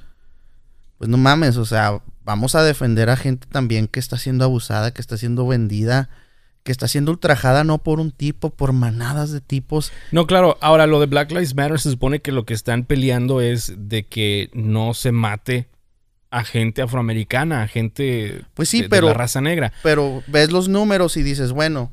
[0.97, 4.93] pues no mames, o sea, vamos a defender a gente también que está siendo abusada,
[4.93, 6.09] que está siendo vendida,
[6.63, 9.91] que está siendo ultrajada no por un tipo, por manadas de tipos.
[10.11, 13.41] No, claro, ahora lo de Black Lives Matter se supone que lo que están peleando
[13.41, 15.69] es de que no se mate
[16.29, 19.73] a gente afroamericana, a gente Pues sí, de, de pero- la raza negra.
[19.81, 21.91] Pero ves los números y dices, bueno,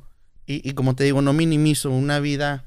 [0.49, 2.65] y, y como te digo, no minimizo una vida,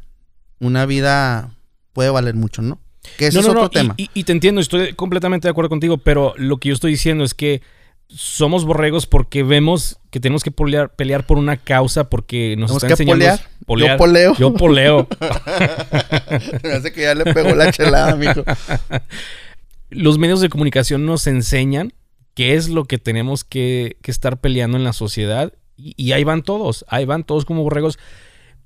[0.60, 1.56] una vida
[1.94, 2.80] puede valer mucho, ¿no?
[3.18, 3.96] Que ese no, es otro no, tema.
[3.98, 7.24] Y, y te entiendo, estoy completamente de acuerdo contigo, pero lo que yo estoy diciendo
[7.24, 7.62] es que
[8.08, 12.84] somos borregos porque vemos que tenemos que pelear, pelear por una causa porque nos Tenemos
[12.84, 13.40] está que enseñando polear.
[13.66, 13.92] polear.
[13.94, 14.36] Yo poleo.
[14.38, 15.08] Yo poleo.
[16.64, 18.44] Me hace que ya le pegó la chelada, mijo.
[19.90, 21.94] Los medios de comunicación nos enseñan
[22.34, 26.44] qué es lo que tenemos que, que estar peleando en la sociedad y, ahí van
[26.44, 27.98] todos, ahí van todos como borregos.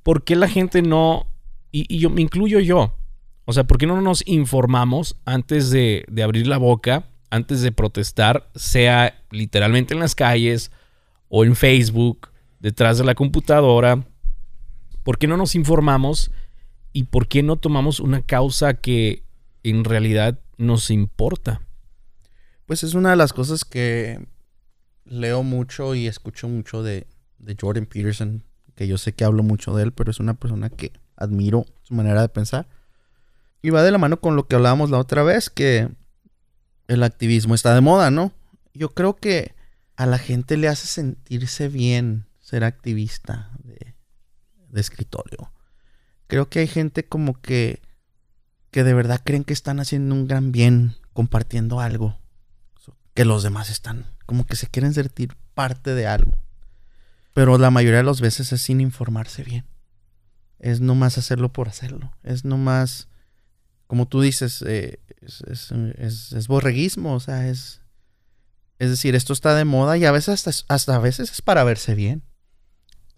[0.03, 1.27] ¿Por qué la gente no,
[1.71, 2.95] y, yo me incluyo yo,
[3.45, 8.49] o sea, ¿por qué no nos informamos antes de abrir la boca, antes de protestar,
[8.55, 10.71] sea literalmente en las calles
[11.29, 12.29] o en Facebook,
[12.59, 14.05] detrás de la computadora?
[15.03, 16.31] ¿Por qué no nos informamos
[16.91, 19.23] y por qué no tomamos una causa que
[19.63, 21.61] en realidad nos importa?
[22.65, 24.25] Pues es una de las cosas que
[25.05, 27.07] leo mucho y escucho mucho de,
[27.39, 28.43] de Jordan Peterson,
[28.75, 31.93] que yo sé que hablo mucho de él, pero es una persona que admiro su
[31.93, 32.67] manera de pensar.
[33.61, 35.89] Y va de la mano con lo que hablábamos la otra vez, que
[36.87, 38.31] el activismo está de moda, ¿no?
[38.73, 39.55] Yo creo que
[39.95, 43.95] a la gente le hace sentirse bien ser activista de,
[44.69, 45.51] de escritorio.
[46.27, 47.81] Creo que hay gente como que,
[48.71, 52.19] que de verdad creen que están haciendo un gran bien compartiendo algo
[53.15, 56.33] que los demás están, como que se quieren sentir parte de algo.
[57.33, 59.65] Pero la mayoría de las veces es sin informarse bien.
[60.59, 62.11] Es nomás hacerlo por hacerlo.
[62.23, 63.07] Es nomás,
[63.87, 67.81] como tú dices, eh, es, es- es- es borreguismo, o sea, es...
[68.77, 71.63] Es decir, esto está de moda y a veces hasta, hasta a veces es para
[71.63, 72.23] verse bien.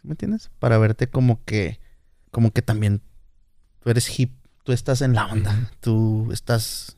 [0.04, 0.52] ¿Me entiendes?
[0.60, 1.80] Para verte como que,
[2.32, 3.02] como que también
[3.80, 4.34] tú eres hip,
[4.64, 6.97] tú estás en la onda, tú estás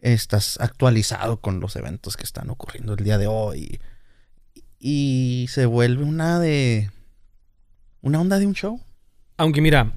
[0.00, 3.80] estás actualizado con los eventos que están ocurriendo el día de hoy.
[4.78, 6.90] Y se vuelve una de.
[8.02, 8.80] Una onda de un show.
[9.36, 9.92] Aunque mira,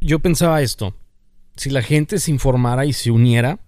[0.00, 0.94] yo pensaba esto.
[1.56, 3.60] Si la gente se informara y se uniera,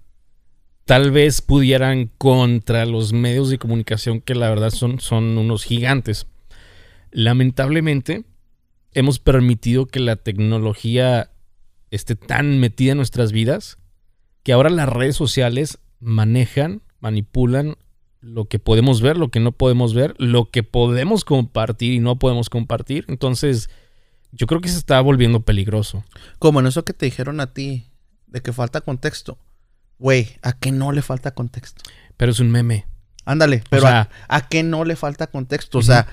[0.85, 6.27] tal vez pudieran contra los medios de comunicación que la verdad son, son unos gigantes.
[7.11, 8.25] Lamentablemente,
[8.93, 11.31] hemos permitido que la tecnología
[11.91, 13.79] esté tan metida en nuestras vidas
[14.43, 17.76] que ahora las redes sociales manejan, manipulan
[18.20, 22.18] lo que podemos ver, lo que no podemos ver, lo que podemos compartir y no
[22.18, 23.05] podemos compartir.
[23.09, 23.68] Entonces,
[24.30, 26.05] yo creo que se está volviendo peligroso.
[26.38, 27.86] Como en eso que te dijeron a ti,
[28.28, 29.38] de que falta contexto.
[29.99, 31.82] Güey, ¿a qué no le falta contexto?
[32.16, 32.86] Pero es un meme.
[33.24, 35.78] Ándale, pero sea- a, ¿a qué no le falta contexto?
[35.78, 36.07] O sea,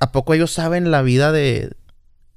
[0.00, 1.72] ¿a poco ellos saben la vida de...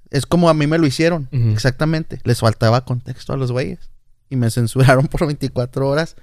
[0.09, 2.20] Es como a mí me lo hicieron, exactamente.
[2.24, 3.89] Les faltaba contexto a los güeyes.
[4.34, 6.16] Y me censuraron por 24 horas.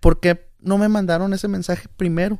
[0.00, 2.38] ¿Por qué no me mandaron ese mensaje primero?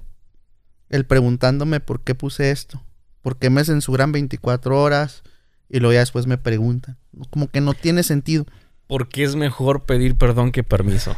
[0.90, 2.84] El preguntándome por qué puse esto.
[3.22, 5.22] ¿Por qué me censuran 24 horas?
[5.68, 6.98] y luego ya después me preguntan.
[7.30, 8.46] Como que no tiene sentido.
[8.86, 11.16] Porque es mejor pedir perdón que permiso.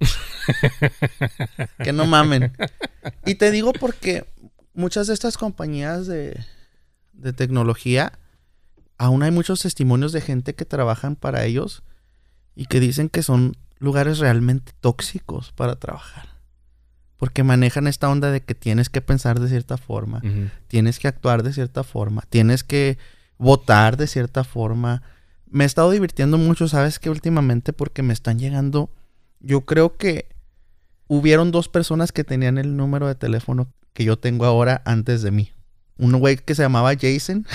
[1.82, 2.52] que no mamen.
[3.24, 4.26] Y te digo porque
[4.74, 6.38] muchas de estas compañías de,
[7.12, 8.18] de tecnología,
[8.98, 11.82] aún hay muchos testimonios de gente que trabajan para ellos
[12.56, 16.28] y que dicen que son lugares realmente tóxicos para trabajar.
[17.18, 20.22] Porque manejan esta onda de que tienes que pensar de cierta forma,
[20.66, 22.98] tienes que actuar de cierta forma, tienes que
[23.38, 25.02] votar de cierta forma.
[25.48, 28.90] Me he estado divirtiendo mucho, ¿sabes que Últimamente porque me están llegando,
[29.40, 30.28] yo creo que
[31.08, 35.30] hubieron dos personas que tenían el número de teléfono que yo tengo ahora antes de
[35.30, 35.52] mí.
[35.98, 37.46] Un güey que se llamaba Jason.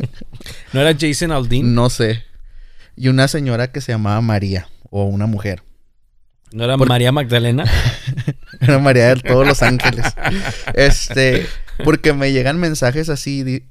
[0.72, 1.74] ¿No era Jason Aldin?
[1.74, 2.24] No sé.
[3.00, 5.62] Y una señora que se llamaba María, o una mujer.
[6.52, 7.64] ¿No era María Magdalena?
[8.60, 10.04] era María de todos los ángeles.
[10.74, 11.46] Este,
[11.82, 13.64] porque me llegan mensajes así,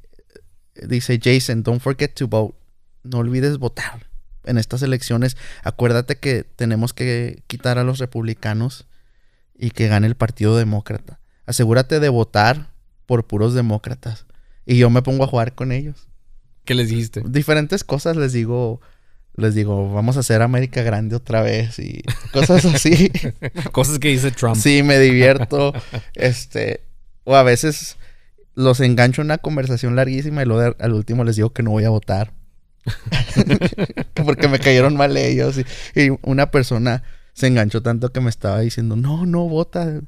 [0.73, 2.57] dice Jason, don't forget to vote.
[3.03, 4.07] No olvides votar
[4.45, 5.37] en estas elecciones.
[5.61, 8.87] Acuérdate que tenemos que quitar a los republicanos
[9.55, 11.19] y que gane el Partido Demócrata.
[11.45, 12.71] Asegúrate de votar
[13.05, 14.25] por puros demócratas.
[14.65, 16.07] Y yo me pongo a jugar con ellos.
[16.65, 17.21] ¿Qué les dijiste?
[17.27, 18.81] Diferentes cosas les digo.
[19.35, 22.03] Les digo, vamos a hacer América Grande otra vez y
[22.33, 23.11] cosas así.
[23.71, 24.57] cosas que dice Trump.
[24.57, 25.73] Sí, me divierto.
[26.13, 26.81] este,
[27.23, 27.97] o a veces
[28.55, 31.85] los engancho en una conversación larguísima y luego al último les digo que no voy
[31.85, 32.33] a votar.
[34.13, 35.57] Porque me cayeron mal ellos.
[35.57, 35.63] Y,
[36.21, 37.03] una persona
[37.33, 40.01] se enganchó tanto que me estaba diciendo, no, no, vota.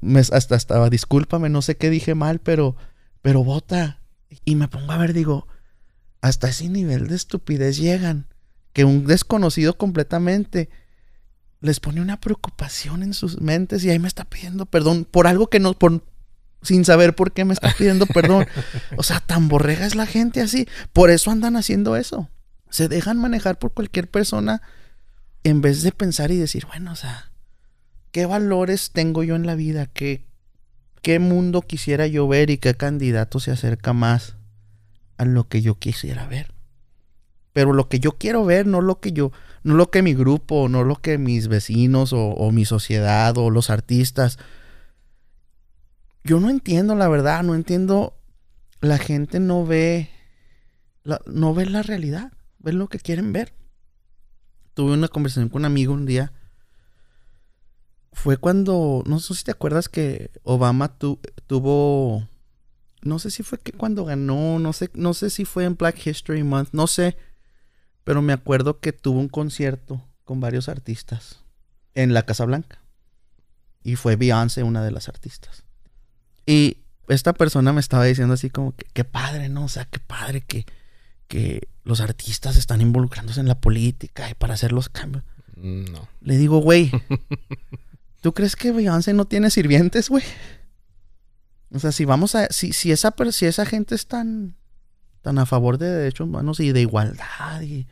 [0.00, 2.76] Me, hasta estaba, discúlpame, no sé qué dije mal, pero,
[3.22, 4.00] pero vota.
[4.44, 5.46] Y me pongo a ver, digo,
[6.24, 8.26] hasta ese nivel de estupidez llegan.
[8.72, 10.70] Que un desconocido completamente
[11.60, 15.48] les pone una preocupación en sus mentes y ahí me está pidiendo perdón por algo
[15.48, 16.02] que no, por,
[16.62, 18.46] sin saber por qué me está pidiendo perdón.
[18.96, 20.66] O sea, tan borrega es la gente así.
[20.94, 22.30] Por eso andan haciendo eso.
[22.70, 24.62] Se dejan manejar por cualquier persona
[25.42, 27.32] en vez de pensar y decir, bueno, o sea,
[28.12, 29.84] ¿qué valores tengo yo en la vida?
[29.92, 30.24] ¿Qué,
[31.02, 34.36] qué mundo quisiera yo ver y qué candidato se acerca más
[35.16, 36.52] a lo que yo quisiera ver?
[37.52, 39.30] Pero lo que yo quiero ver, no lo que yo,
[39.62, 43.70] no lo que mi grupo, no lo que mis vecinos o, mi sociedad o los
[43.70, 44.38] artistas
[46.24, 48.16] yo no entiendo, la verdad, no entiendo.
[48.80, 50.10] La gente no ve,
[51.26, 53.54] no ve la realidad, ven lo que quieren ver.
[54.74, 56.32] Tuve una conversación con un amigo un día.
[58.12, 62.28] Fue cuando, no sé si te acuerdas que Obama tuvo,
[63.04, 66.04] no sé si fue que cuando ganó, no sé, no sé si fue en Black
[66.06, 67.16] History Month, no sé,
[68.02, 71.44] pero me acuerdo que tuvo un concierto con varios artistas
[71.94, 72.80] en la Casa Blanca.
[73.82, 75.64] Y fue Beyoncé una de las artistas.
[76.46, 76.78] Y
[77.08, 79.64] esta persona me estaba diciendo así como que qué padre, ¿no?
[79.64, 80.64] O sea, qué padre que,
[81.28, 85.24] que los artistas están involucrándose en la política y para hacer los cambios.
[85.56, 86.08] Mm, no.
[86.22, 86.90] Le digo, güey,
[88.22, 90.24] ¿tú crees que Beyoncé no tiene sirvientes, güey?
[91.74, 92.46] O sea, si vamos a.
[92.50, 94.54] Si, si, esa, si esa gente es tan,
[95.22, 97.88] tan a favor de derechos humanos y de igualdad, y,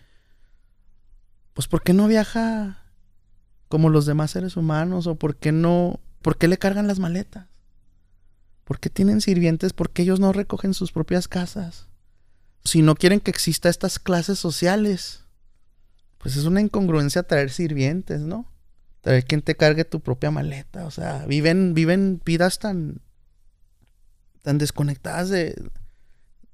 [1.52, 2.84] pues ¿por qué no viaja
[3.68, 5.08] como los demás seres humanos?
[5.08, 6.00] ¿O por qué no.
[6.22, 7.48] ¿Por qué le cargan las maletas?
[8.62, 9.72] ¿Por qué tienen sirvientes?
[9.72, 11.88] ¿Por qué ellos no recogen sus propias casas?
[12.64, 15.24] Si no quieren que exista estas clases sociales,
[16.18, 18.48] pues es una incongruencia traer sirvientes, ¿no?
[19.00, 20.86] Traer quien te cargue tu propia maleta.
[20.86, 23.00] O sea, viven, viven vidas tan,
[24.42, 25.54] tan desconectadas de,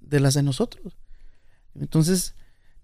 [0.00, 0.96] de las de nosotros.
[1.74, 2.34] Entonces,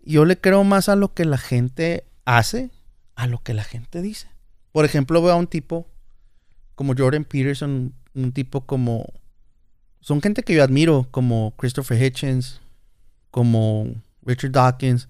[0.02, 2.70] yo le creo más a lo que la gente hace,
[3.14, 4.28] a lo que la gente dice.
[4.72, 5.86] Por ejemplo, veo a un tipo
[6.74, 9.06] como Jordan Peterson, un tipo como...
[10.00, 12.60] Son gente que yo admiro, como Christopher Hitchens,
[13.30, 15.08] como Richard Dawkins.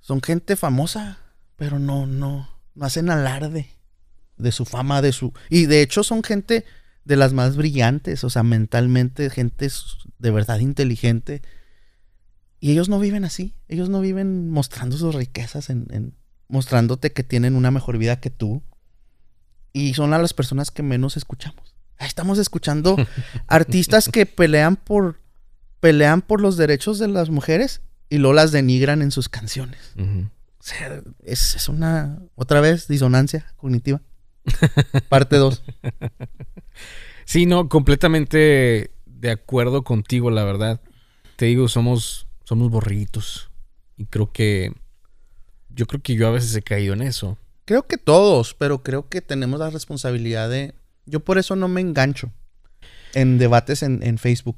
[0.00, 1.18] Son gente famosa,
[1.56, 3.70] pero no, no, no hacen alarde
[4.36, 5.32] de su fama, de su...
[5.48, 6.64] Y de hecho son gente
[7.10, 9.68] de las más brillantes, o sea, mentalmente, gente
[10.18, 11.42] de verdad inteligente.
[12.60, 13.54] Y ellos no viven así.
[13.68, 16.14] Ellos no viven mostrando sus riquezas, en,
[16.48, 18.62] mostrándote que tienen una mejor vida que tú.
[19.72, 21.74] Y son a las personas que menos escuchamos
[22.06, 22.96] estamos escuchando
[23.46, 25.20] artistas que pelean por
[25.80, 29.92] pelean por los derechos de las mujeres y luego las denigran en sus canciones.
[29.96, 34.02] O sea, es, una otra vez disonancia cognitiva.
[35.08, 35.62] Parte 2.
[37.30, 40.80] Sí, no, completamente de acuerdo contigo, la verdad.
[41.36, 43.52] Te digo, somos somos borritos
[43.96, 44.72] y creo que
[45.68, 47.38] yo creo que yo a veces he caído en eso.
[47.66, 50.74] Creo que todos, pero creo que tenemos la responsabilidad de
[51.06, 52.32] yo por eso no me engancho
[53.14, 54.56] en debates en, Facebook.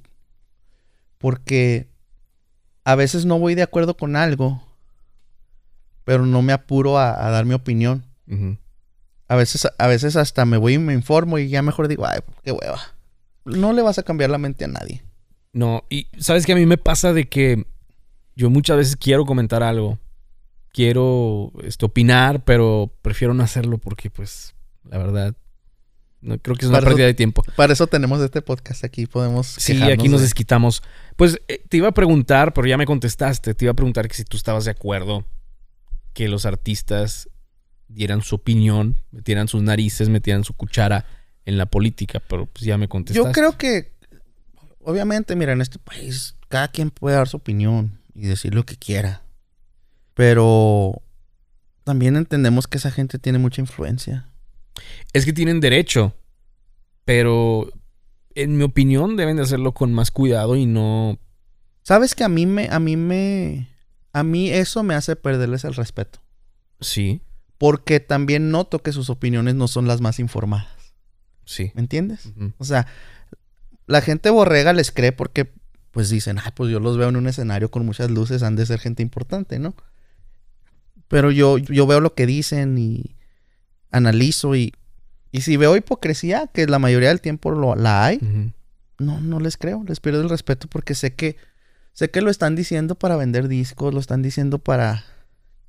[1.19, 1.91] Porque
[2.85, 4.67] a veces no voy de acuerdo con algo,
[6.05, 8.07] pero no me apuro a, a dar mi opinión.
[9.33, 12.21] A veces, a veces hasta me voy y me informo y ya mejor digo, ay,
[12.45, 12.81] qué hueva.
[13.47, 15.03] No le vas a cambiar la mente a nadie.
[15.55, 17.67] No, y sabes que a mí me pasa de que
[18.37, 19.99] yo muchas veces quiero comentar algo,
[20.73, 24.55] quiero este, opinar, pero prefiero no hacerlo porque, pues,
[24.85, 25.35] la verdad,
[26.21, 27.43] no, creo que es una Para eso- pérdida de tiempo.
[27.57, 30.83] Para eso tenemos este podcast aquí, podemos Sí, aquí nos de- desquitamos.
[31.17, 34.15] Pues eh, te iba a preguntar, pero ya me contestaste, te iba a preguntar que
[34.15, 35.25] si tú estabas de acuerdo
[36.13, 37.29] que los artistas
[37.95, 41.07] dieran su opinión, metieran sus narices, metieran su cuchara
[41.45, 43.29] en la política, pero pues ya me contestaste.
[43.29, 43.93] Yo creo que,
[44.81, 48.77] obviamente, mira, en este país cada quien puede dar su opinión y decir lo que
[48.77, 49.23] quiera.
[50.15, 51.01] Pero
[51.83, 54.29] también entendemos que esa gente tiene mucha influencia.
[55.15, 56.15] Es que tienen derecho,
[57.07, 57.73] pero
[58.35, 61.19] en mi opinión deben de hacerlo con más cuidado y no...
[61.85, 63.69] ¿Sabes que a mí me, a mí me,
[64.13, 66.21] a mí eso me hace perderles el respeto?
[66.81, 67.23] Sí,
[67.63, 70.67] Porque también noto que sus opiniones no son las más informadas.
[71.45, 71.71] sí.
[71.77, 72.33] ¿Me entiendes?
[72.59, 72.89] O sea,
[73.87, 75.53] la gente borrega les cree porque,
[75.93, 78.67] pues dicen, ah, pues yo los veo en un escenario con muchas luces, han de
[78.67, 79.77] ser gente importante, ¿no?
[81.07, 83.15] Pero yo, yo veo lo que dicen y
[83.93, 84.73] analizo y,
[85.31, 88.19] y si veo hipocresía, que la mayoría del tiempo lo, la hay,
[88.99, 91.37] no, no les creo, les pierdo el respeto porque sé que,
[91.93, 95.05] sé que lo están diciendo para vender discos, lo están diciendo para,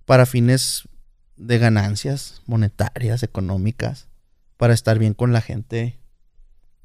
[0.06, 0.88] para fines
[1.36, 4.08] de ganancias monetarias, económicas,
[4.58, 6.00] para estar bien con la gente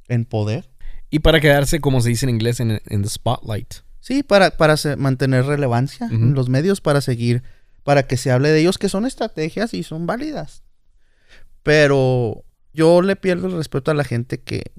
[0.08, 0.70] en poder.
[1.10, 3.74] Y para quedarse, como se dice en inglés, en, en the spotlight.
[4.00, 7.42] Sí, para, para mantener relevancia en los medios, para seguir,
[7.82, 10.62] para que se hable de ellos, que son estrategias y son válidas.
[11.62, 14.72] Pero yo le pierdo el respeto a la gente que,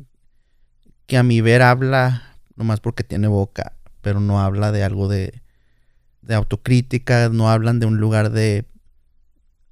[1.05, 5.41] que a mi ver habla nomás porque tiene boca, pero no habla de algo de,
[6.21, 8.65] de autocrítica, no hablan de un lugar de,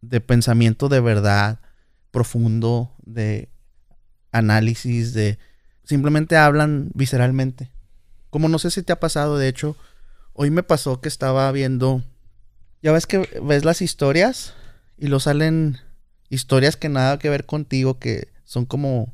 [0.02, 1.60] de pensamiento de verdad
[2.12, 3.50] profundo, de
[4.32, 5.38] análisis, de
[5.84, 7.72] simplemente hablan visceralmente.
[8.30, 9.76] Como no sé si te ha pasado, de hecho,
[10.34, 12.04] hoy me pasó que estaba viendo,
[12.82, 14.54] ya ves que ves las historias
[14.98, 15.80] y lo salen
[16.30, 19.14] historias que nada que ver contigo, que son como,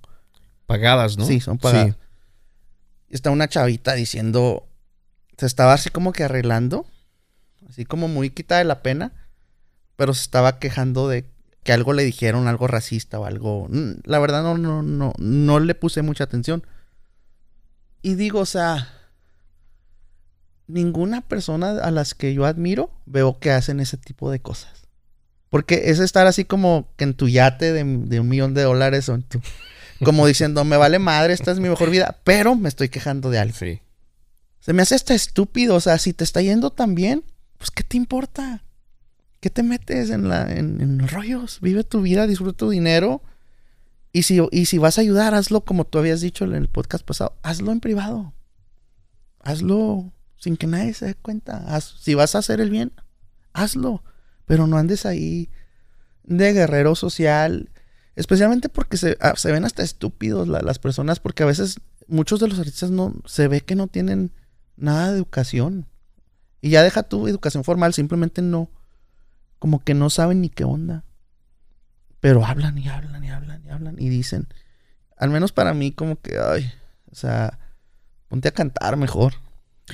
[0.66, 1.26] Pagadas, ¿no?
[1.26, 1.98] sí, son pagadas.
[3.10, 4.68] Está una chavita diciendo,
[5.38, 6.88] se estaba así como que arreglando,
[7.70, 9.12] así como muy quitada de la pena,
[9.96, 11.26] pero se estaba quejando de
[11.64, 13.68] que algo le dijeron, algo racista o algo.
[13.70, 16.66] Mm, La verdad no, no, no, no le puse mucha atención.
[18.02, 18.89] Y digo, o sea,
[20.68, 24.88] ninguna persona a las que yo admiro veo que hacen ese tipo de cosas.
[25.50, 29.08] Porque es estar así como que en tu yate de, de un millón de dólares
[29.10, 29.41] o en tu...
[30.04, 33.39] Como diciendo, me vale madre, esta es mi mejor vida, pero me estoy quejando de
[33.39, 33.56] algo.
[33.58, 33.80] Sí.
[34.60, 35.76] Se me hace hasta estúpido.
[35.76, 37.24] O sea, si te está yendo tan bien,
[37.58, 38.64] pues ¿qué te importa?
[39.44, 41.60] ¿Qué te metes en, la, en, en rollos?
[41.60, 43.22] Vive tu vida, disfruta tu dinero.
[44.14, 47.36] Y si, vas a ayudar, hazlo como tú habías dicho en el podcast pasado.
[47.44, 48.34] Hazlo en privado.
[49.41, 51.78] Hazlo sin que nadie se dé cuenta.
[51.82, 52.94] Si vas a hacer el bien,
[53.52, 54.02] hazlo.
[54.46, 55.50] Pero no andes ahí
[56.24, 57.70] de guerrero social.
[58.16, 61.20] Especialmente porque se, ah, ven hasta estúpidos la- las personas.
[61.20, 64.32] Porque a veces muchos de los artistas no se ve que no tienen
[64.78, 65.86] nada de educación.
[66.62, 68.70] Y ya deja tu educación formal, simplemente no.
[69.64, 71.05] Como que no saben ni qué onda.
[72.20, 74.49] Pero hablan y hablan y hablan y hablan y dicen.
[75.16, 76.70] Al menos para mí, como que, ay,
[77.09, 77.59] o sea,
[78.28, 79.36] ponte a cantar mejor.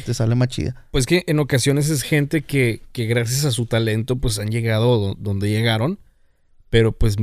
[0.07, 0.87] Te sale más chida.
[0.89, 4.97] Pues que en ocasiones es gente que, que gracias a su talento pues han llegado
[4.97, 5.99] do- donde llegaron,
[6.71, 7.17] pero pues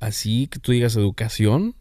[0.00, 1.76] así que tú digas educación,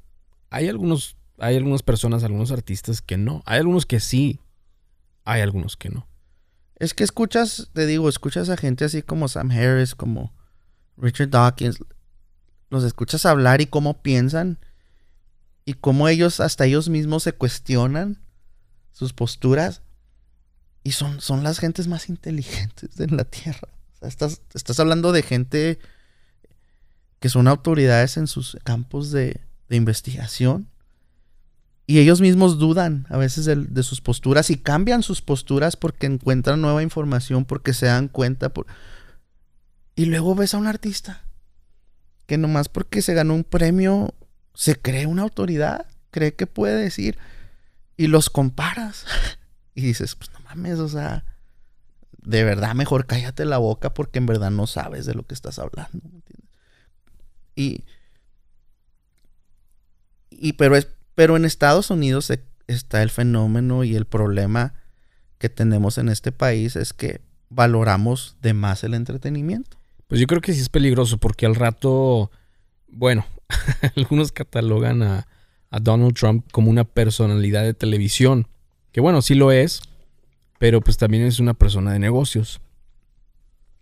[0.51, 4.39] hay algunos, hay algunas personas, algunos artistas que no, hay algunos que sí,
[5.23, 6.05] hay algunos que no.
[6.77, 10.33] Es que escuchas, te digo, escuchas a gente así como Sam Harris, como
[10.97, 11.79] Richard Dawkins.
[12.69, 14.59] Los escuchas hablar y cómo piensan.
[15.63, 18.21] Y cómo ellos, hasta ellos mismos se cuestionan
[18.91, 19.81] sus posturas.
[20.83, 23.69] Y son, son las gentes más inteligentes de la tierra.
[23.93, 25.79] O sea, estás, estás hablando de gente
[27.19, 30.69] que son autoridades en sus campos de, de investigación.
[31.87, 36.07] Y ellos mismos dudan a veces de, de sus posturas y cambian sus posturas porque
[36.07, 38.49] encuentran nueva información, porque se dan cuenta.
[38.49, 38.65] Por...
[39.95, 41.25] Y luego ves a un artista
[42.25, 44.15] que nomás porque se ganó un premio
[44.55, 47.17] se cree una autoridad, cree que puede decir
[47.97, 49.05] y los comparas
[49.75, 51.25] y dices, pues no mames, o sea,
[52.17, 55.59] de verdad mejor cállate la boca porque en verdad no sabes de lo que estás
[55.59, 56.49] hablando, ¿me entiendes?
[57.55, 57.85] Y
[60.29, 64.73] y pero es pero en Estados Unidos e- está el fenómeno y el problema
[65.37, 69.77] que tenemos en este país es que valoramos de más el entretenimiento.
[70.07, 72.31] Pues yo creo que sí es peligroso porque al rato,
[72.87, 73.25] bueno,
[73.95, 75.27] algunos catalogan a,
[75.69, 78.47] a Donald Trump como una personalidad de televisión,
[78.91, 79.81] que bueno, sí lo es,
[80.59, 82.61] pero pues también es una persona de negocios.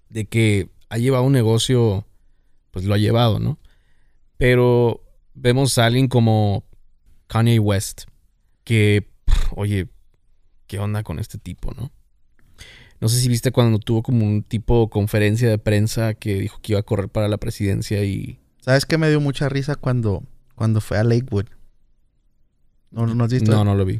[0.09, 2.05] De que ha llevado un negocio,
[2.71, 3.57] pues lo ha llevado, ¿no?
[4.37, 5.03] Pero
[5.33, 6.63] vemos a alguien como
[7.33, 8.03] Kanye West,
[8.63, 9.09] que,
[9.55, 9.89] oye,
[10.67, 11.91] ¿qué onda con este tipo, no?
[12.99, 16.59] No sé si viste cuando tuvo como un tipo de conferencia de prensa que dijo
[16.61, 18.39] que iba a correr para la presidencia y...
[18.61, 20.21] ¿Sabes qué me dio mucha risa cuando,
[20.53, 21.47] cuando fue a Lakewood?
[22.91, 23.51] ¿No, no has visto?
[23.51, 23.99] No, no lo vi.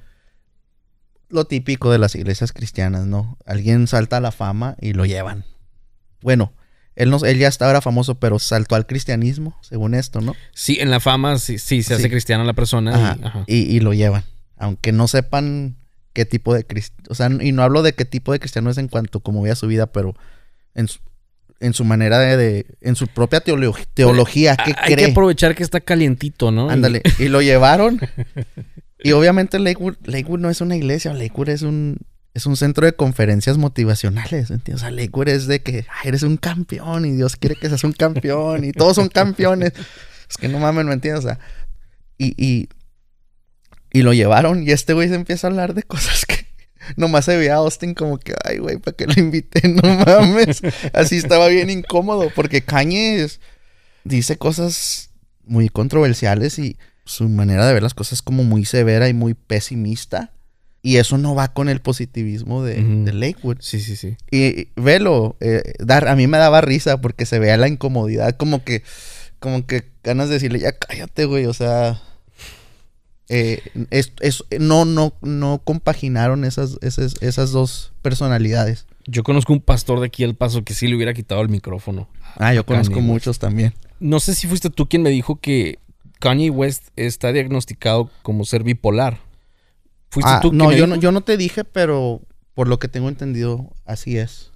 [1.30, 3.40] Lo típico de las iglesias cristianas, ¿no?
[3.48, 5.44] Alguien salta a la fama y lo llevan.
[6.22, 6.54] Bueno,
[6.96, 10.36] él, no, él ya estaba era famoso, pero saltó al cristianismo, según esto, ¿no?
[10.54, 12.10] Sí, en la fama sí, sí se hace Sí.
[12.10, 12.94] cristiana la persona.
[12.96, 13.44] Ajá, y- ajá.
[13.48, 14.24] Y, y lo llevan.
[14.58, 15.76] Aunque no sepan
[16.14, 17.04] qué tipo de cristiano.
[17.10, 19.56] O sea, y no hablo de qué tipo de cristiano es en cuanto como vea
[19.56, 20.14] su vida, pero
[20.76, 21.00] en su,
[21.60, 25.64] en su manera de, de- en su propia teolo- teología, ¿qué Hay que aprovechar que
[25.64, 26.70] está calientito, ¿no?
[26.70, 27.02] Ándale.
[27.20, 28.00] Y lo llevaron.
[29.04, 31.98] y obviamente Lakewood, Lakewood no es una iglesia, Lakewood es un,
[32.34, 34.76] es un centro de conferencias motivacionales, ¿entiendes?
[34.76, 37.84] O sea, Lakewood es de que "Ay, eres un campeón y Dios quiere que seas
[37.84, 39.74] un campeón y todos son campeones.
[40.30, 41.26] Es que no mames, ¿no entiendes?
[41.26, 41.40] O sea,
[42.18, 42.70] y, y,
[43.92, 46.48] y lo llevaron y este güey se empieza a hablar de cosas que
[46.98, 49.68] nomás se veía a Austin como que, ay, güey, ¿para qué lo invité?
[49.68, 50.62] No mames.
[50.94, 53.42] Así estaba bien incómodo porque Kanye es-
[54.06, 55.12] dice cosas
[55.46, 60.32] muy controversiales y su manera de ver las cosas como muy severa y muy pesimista.
[60.86, 62.82] Y eso no va con el positivismo de,
[63.14, 63.58] Lakewood.
[63.62, 64.18] Sí, sí, sí.
[64.32, 68.66] Y velo, eh, dar, a mí me daba risa porque se veía la incomodidad, como
[68.66, 68.84] que,
[69.40, 72.02] como que ganas de decirle, ya cállate, güey, o sea,
[73.30, 78.86] eh, es, es- no, no, no compaginaron esas, esas, esas dos personalidades.
[79.08, 82.10] Yo conozco un pastor de aquí al paso que sí le hubiera quitado el micrófono.
[82.36, 83.14] Ah, yo conozco Kanye West.
[83.14, 83.74] muchos también.
[84.02, 85.80] No sé si fuiste tú quien me dijo que
[86.20, 89.20] Kanye West está diagnosticado como ser bipolar.
[90.14, 90.88] ¿Fuiste Ah, tú no, yo dijo?
[90.88, 92.22] no, yo no te dije, pero
[92.53, 94.51] por lo que tengo entendido, así es.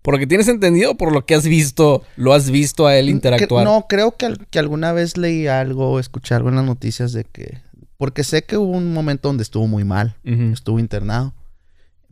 [0.00, 3.10] Por lo que tienes entendido, por lo que has visto, lo has visto a él
[3.10, 3.64] interactuar.
[3.64, 7.60] No, creo que, que alguna vez leí algo escuché algo en las noticias de que...
[7.98, 10.16] Porque sé que hubo un momento donde estuvo muy mal.
[10.24, 11.34] Estuvo internado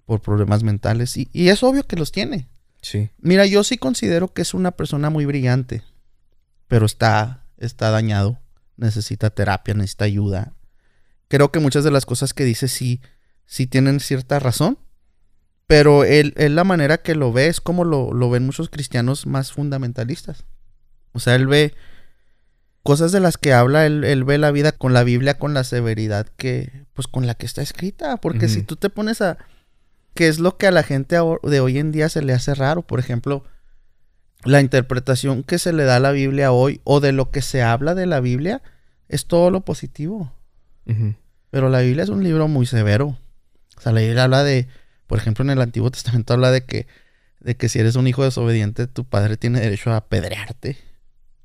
[0.05, 1.17] por problemas mentales.
[1.17, 2.49] Y, y es obvio que los tiene.
[2.83, 3.09] Sí.
[3.19, 5.83] Mira, yo sí considero que es una persona muy brillante.
[6.69, 8.39] Pero está, está dañado.
[8.77, 10.53] Necesita terapia, necesita ayuda.
[11.31, 13.01] Creo que muchas de las cosas que dice sí,
[13.47, 14.79] sí tienen cierta razón.
[15.69, 19.29] Pero él, él la manera que lo ve es como lo, lo ven muchos cristianos
[19.29, 20.45] más fundamentalistas.
[21.13, 21.73] O sea, él ve
[22.83, 25.63] cosas de las que habla, él, él ve la vida con la Biblia con la
[25.63, 28.17] severidad que, pues con la que está escrita.
[28.17, 29.39] Porque si tú te pones a,
[30.15, 32.83] que es lo que a la gente de hoy en día se le hace raro.
[32.83, 33.45] Por ejemplo,
[34.43, 37.63] la interpretación que se le da a la Biblia hoy o de lo que se
[37.63, 38.63] habla de la Biblia
[39.09, 40.33] es todo lo positivo.
[41.51, 43.19] Pero la Biblia es un libro muy severo.
[43.77, 44.69] O sea, la Biblia habla de,
[45.07, 46.87] por ejemplo, en el Antiguo Testamento habla de que,
[47.41, 50.77] de que si eres un hijo desobediente, tu padre tiene derecho a apedrearte.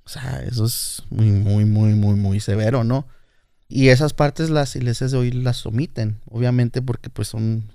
[0.05, 3.07] O sea, eso es muy, muy, muy, muy, muy severo, ¿no?
[3.67, 7.71] Y esas partes las iglesias de hoy las omiten, obviamente porque pues son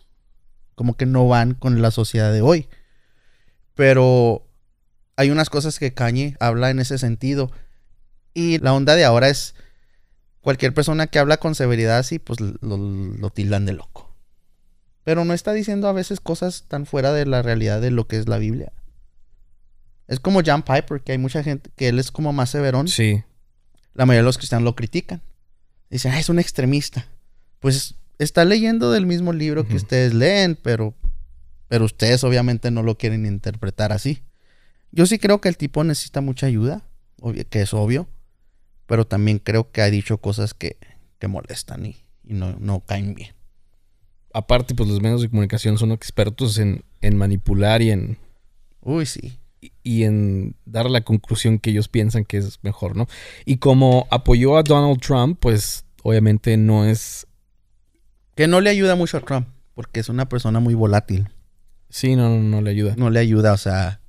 [0.76, 2.68] como que no van con la sociedad de hoy.
[3.74, 4.46] Pero
[5.16, 7.50] hay unas cosas que Kanye habla en ese sentido.
[8.32, 9.54] Y la onda de ahora es
[10.40, 14.14] cualquier persona que habla con severidad así, pues lo, lo tildan de loco.
[15.04, 18.18] Pero no está diciendo a veces cosas tan fuera de la realidad de lo que
[18.18, 18.72] es la Biblia.
[20.10, 22.88] Es como John Piper, que hay mucha gente que él es como más severón.
[22.88, 23.22] Sí.
[23.94, 25.22] La mayoría de los cristianos lo critican.
[25.88, 27.06] Dicen, ah, es un extremista.
[27.60, 30.94] Pues está leyendo del mismo libro que ustedes leen, pero,
[31.68, 34.22] pero ustedes obviamente no lo quieren interpretar así.
[34.92, 36.82] Yo sí creo que el tipo necesita mucha ayuda,
[37.48, 38.08] que es obvio,
[38.90, 40.76] pero también creo que ha dicho cosas que,
[41.20, 43.36] que molestan y, y no, no caen bien.
[44.34, 48.18] Aparte, pues los medios de comunicación son expertos en, en manipular y en,
[48.80, 49.38] Uy, sí.
[49.84, 53.06] y en dar la conclusión que ellos piensan que es mejor, ¿no?
[53.44, 57.28] Y como apoyó a Donald Trump, pues obviamente no es...
[58.34, 61.28] Que no le ayuda mucho a Trump, porque es una persona muy volátil.
[61.90, 62.96] Sí, no, no, no le ayuda.
[62.96, 64.00] no le ayuda, o sea,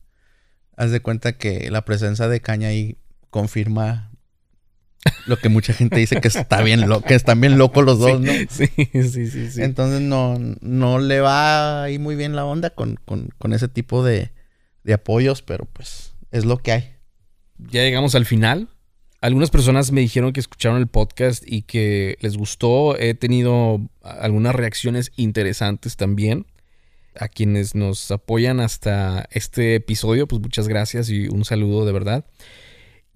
[0.76, 2.98] haz de cuenta que la presencia de Caña ahí
[3.30, 4.11] confirma
[5.26, 8.20] lo que mucha gente dice que está bien loco, que están bien locos los dos,
[8.22, 8.32] ¿no?
[8.50, 9.62] Sí, sí, sí, sí.
[9.62, 14.04] Entonces no, no le va ahí muy bien la onda con, con, con ese tipo
[14.04, 14.32] de,
[14.84, 16.90] de apoyos, pero pues es lo que hay.
[17.58, 18.70] Ya llegamos al final.
[19.22, 22.98] Algunas personas me dijeron que escucharon el podcast y que les gustó.
[22.98, 26.48] He tenido algunas reacciones interesantes también.
[27.20, 32.26] A quienes nos apoyan hasta este episodio, pues muchas gracias y un saludo de verdad.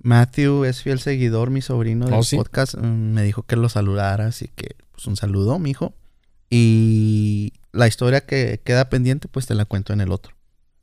[0.06, 2.36] Matthew es fiel seguidor, mi sobrino del ¿Oh, sí?
[2.38, 2.76] podcast.
[2.76, 5.93] Mm, Me dijo que lo saludara, así que pues un saludo, mi hijo.
[6.49, 10.36] Y la historia que queda pendiente, pues te la cuento en el otro.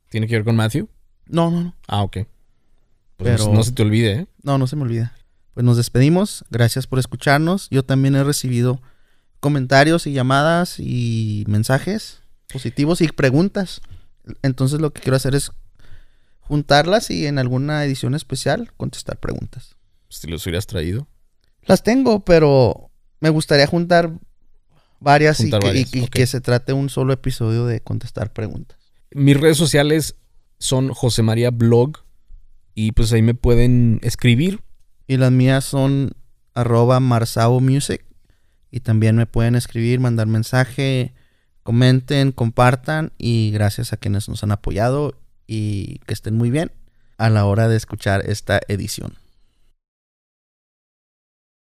[0.09, 0.89] ¿Tiene que ver con Matthew?
[1.25, 1.75] No, no, no.
[1.87, 2.17] Ah, ok.
[3.15, 4.27] Pues no- Pero- no se te olvide, ¿eh?
[4.43, 5.13] No, no se me olvida.
[5.53, 6.43] Pues nos despedimos.
[6.49, 7.69] Gracias por escucharnos.
[7.71, 8.81] Yo también he recibido
[9.39, 12.19] comentarios y llamadas y mensajes
[12.51, 13.81] positivos y preguntas.
[14.41, 15.51] Entonces lo que quiero hacer es
[16.47, 19.75] juntarlas y en alguna edición especial contestar preguntas.
[20.09, 21.07] Si los hubieras traído.
[21.63, 24.11] Las tengo, pero me gustaría juntar
[24.99, 26.09] varias, y, que, y- varias, y ok.
[26.09, 28.77] que se trate un solo episodio de contestar preguntas.
[29.11, 30.15] Mis redes sociales
[30.59, 31.99] son José María Blog.
[32.75, 34.61] Y pues ahí me pueden escribir.
[35.07, 36.13] Y las mías son
[36.55, 38.03] arroba Marsao Music.
[38.71, 41.13] Y también me pueden escribir, mandar mensaje,
[41.61, 43.11] comenten, compartan.
[43.19, 45.13] Y gracias a quienes nos han apoyado
[45.47, 46.71] y que estén muy bien
[47.17, 49.15] a la hora de escuchar esta edición.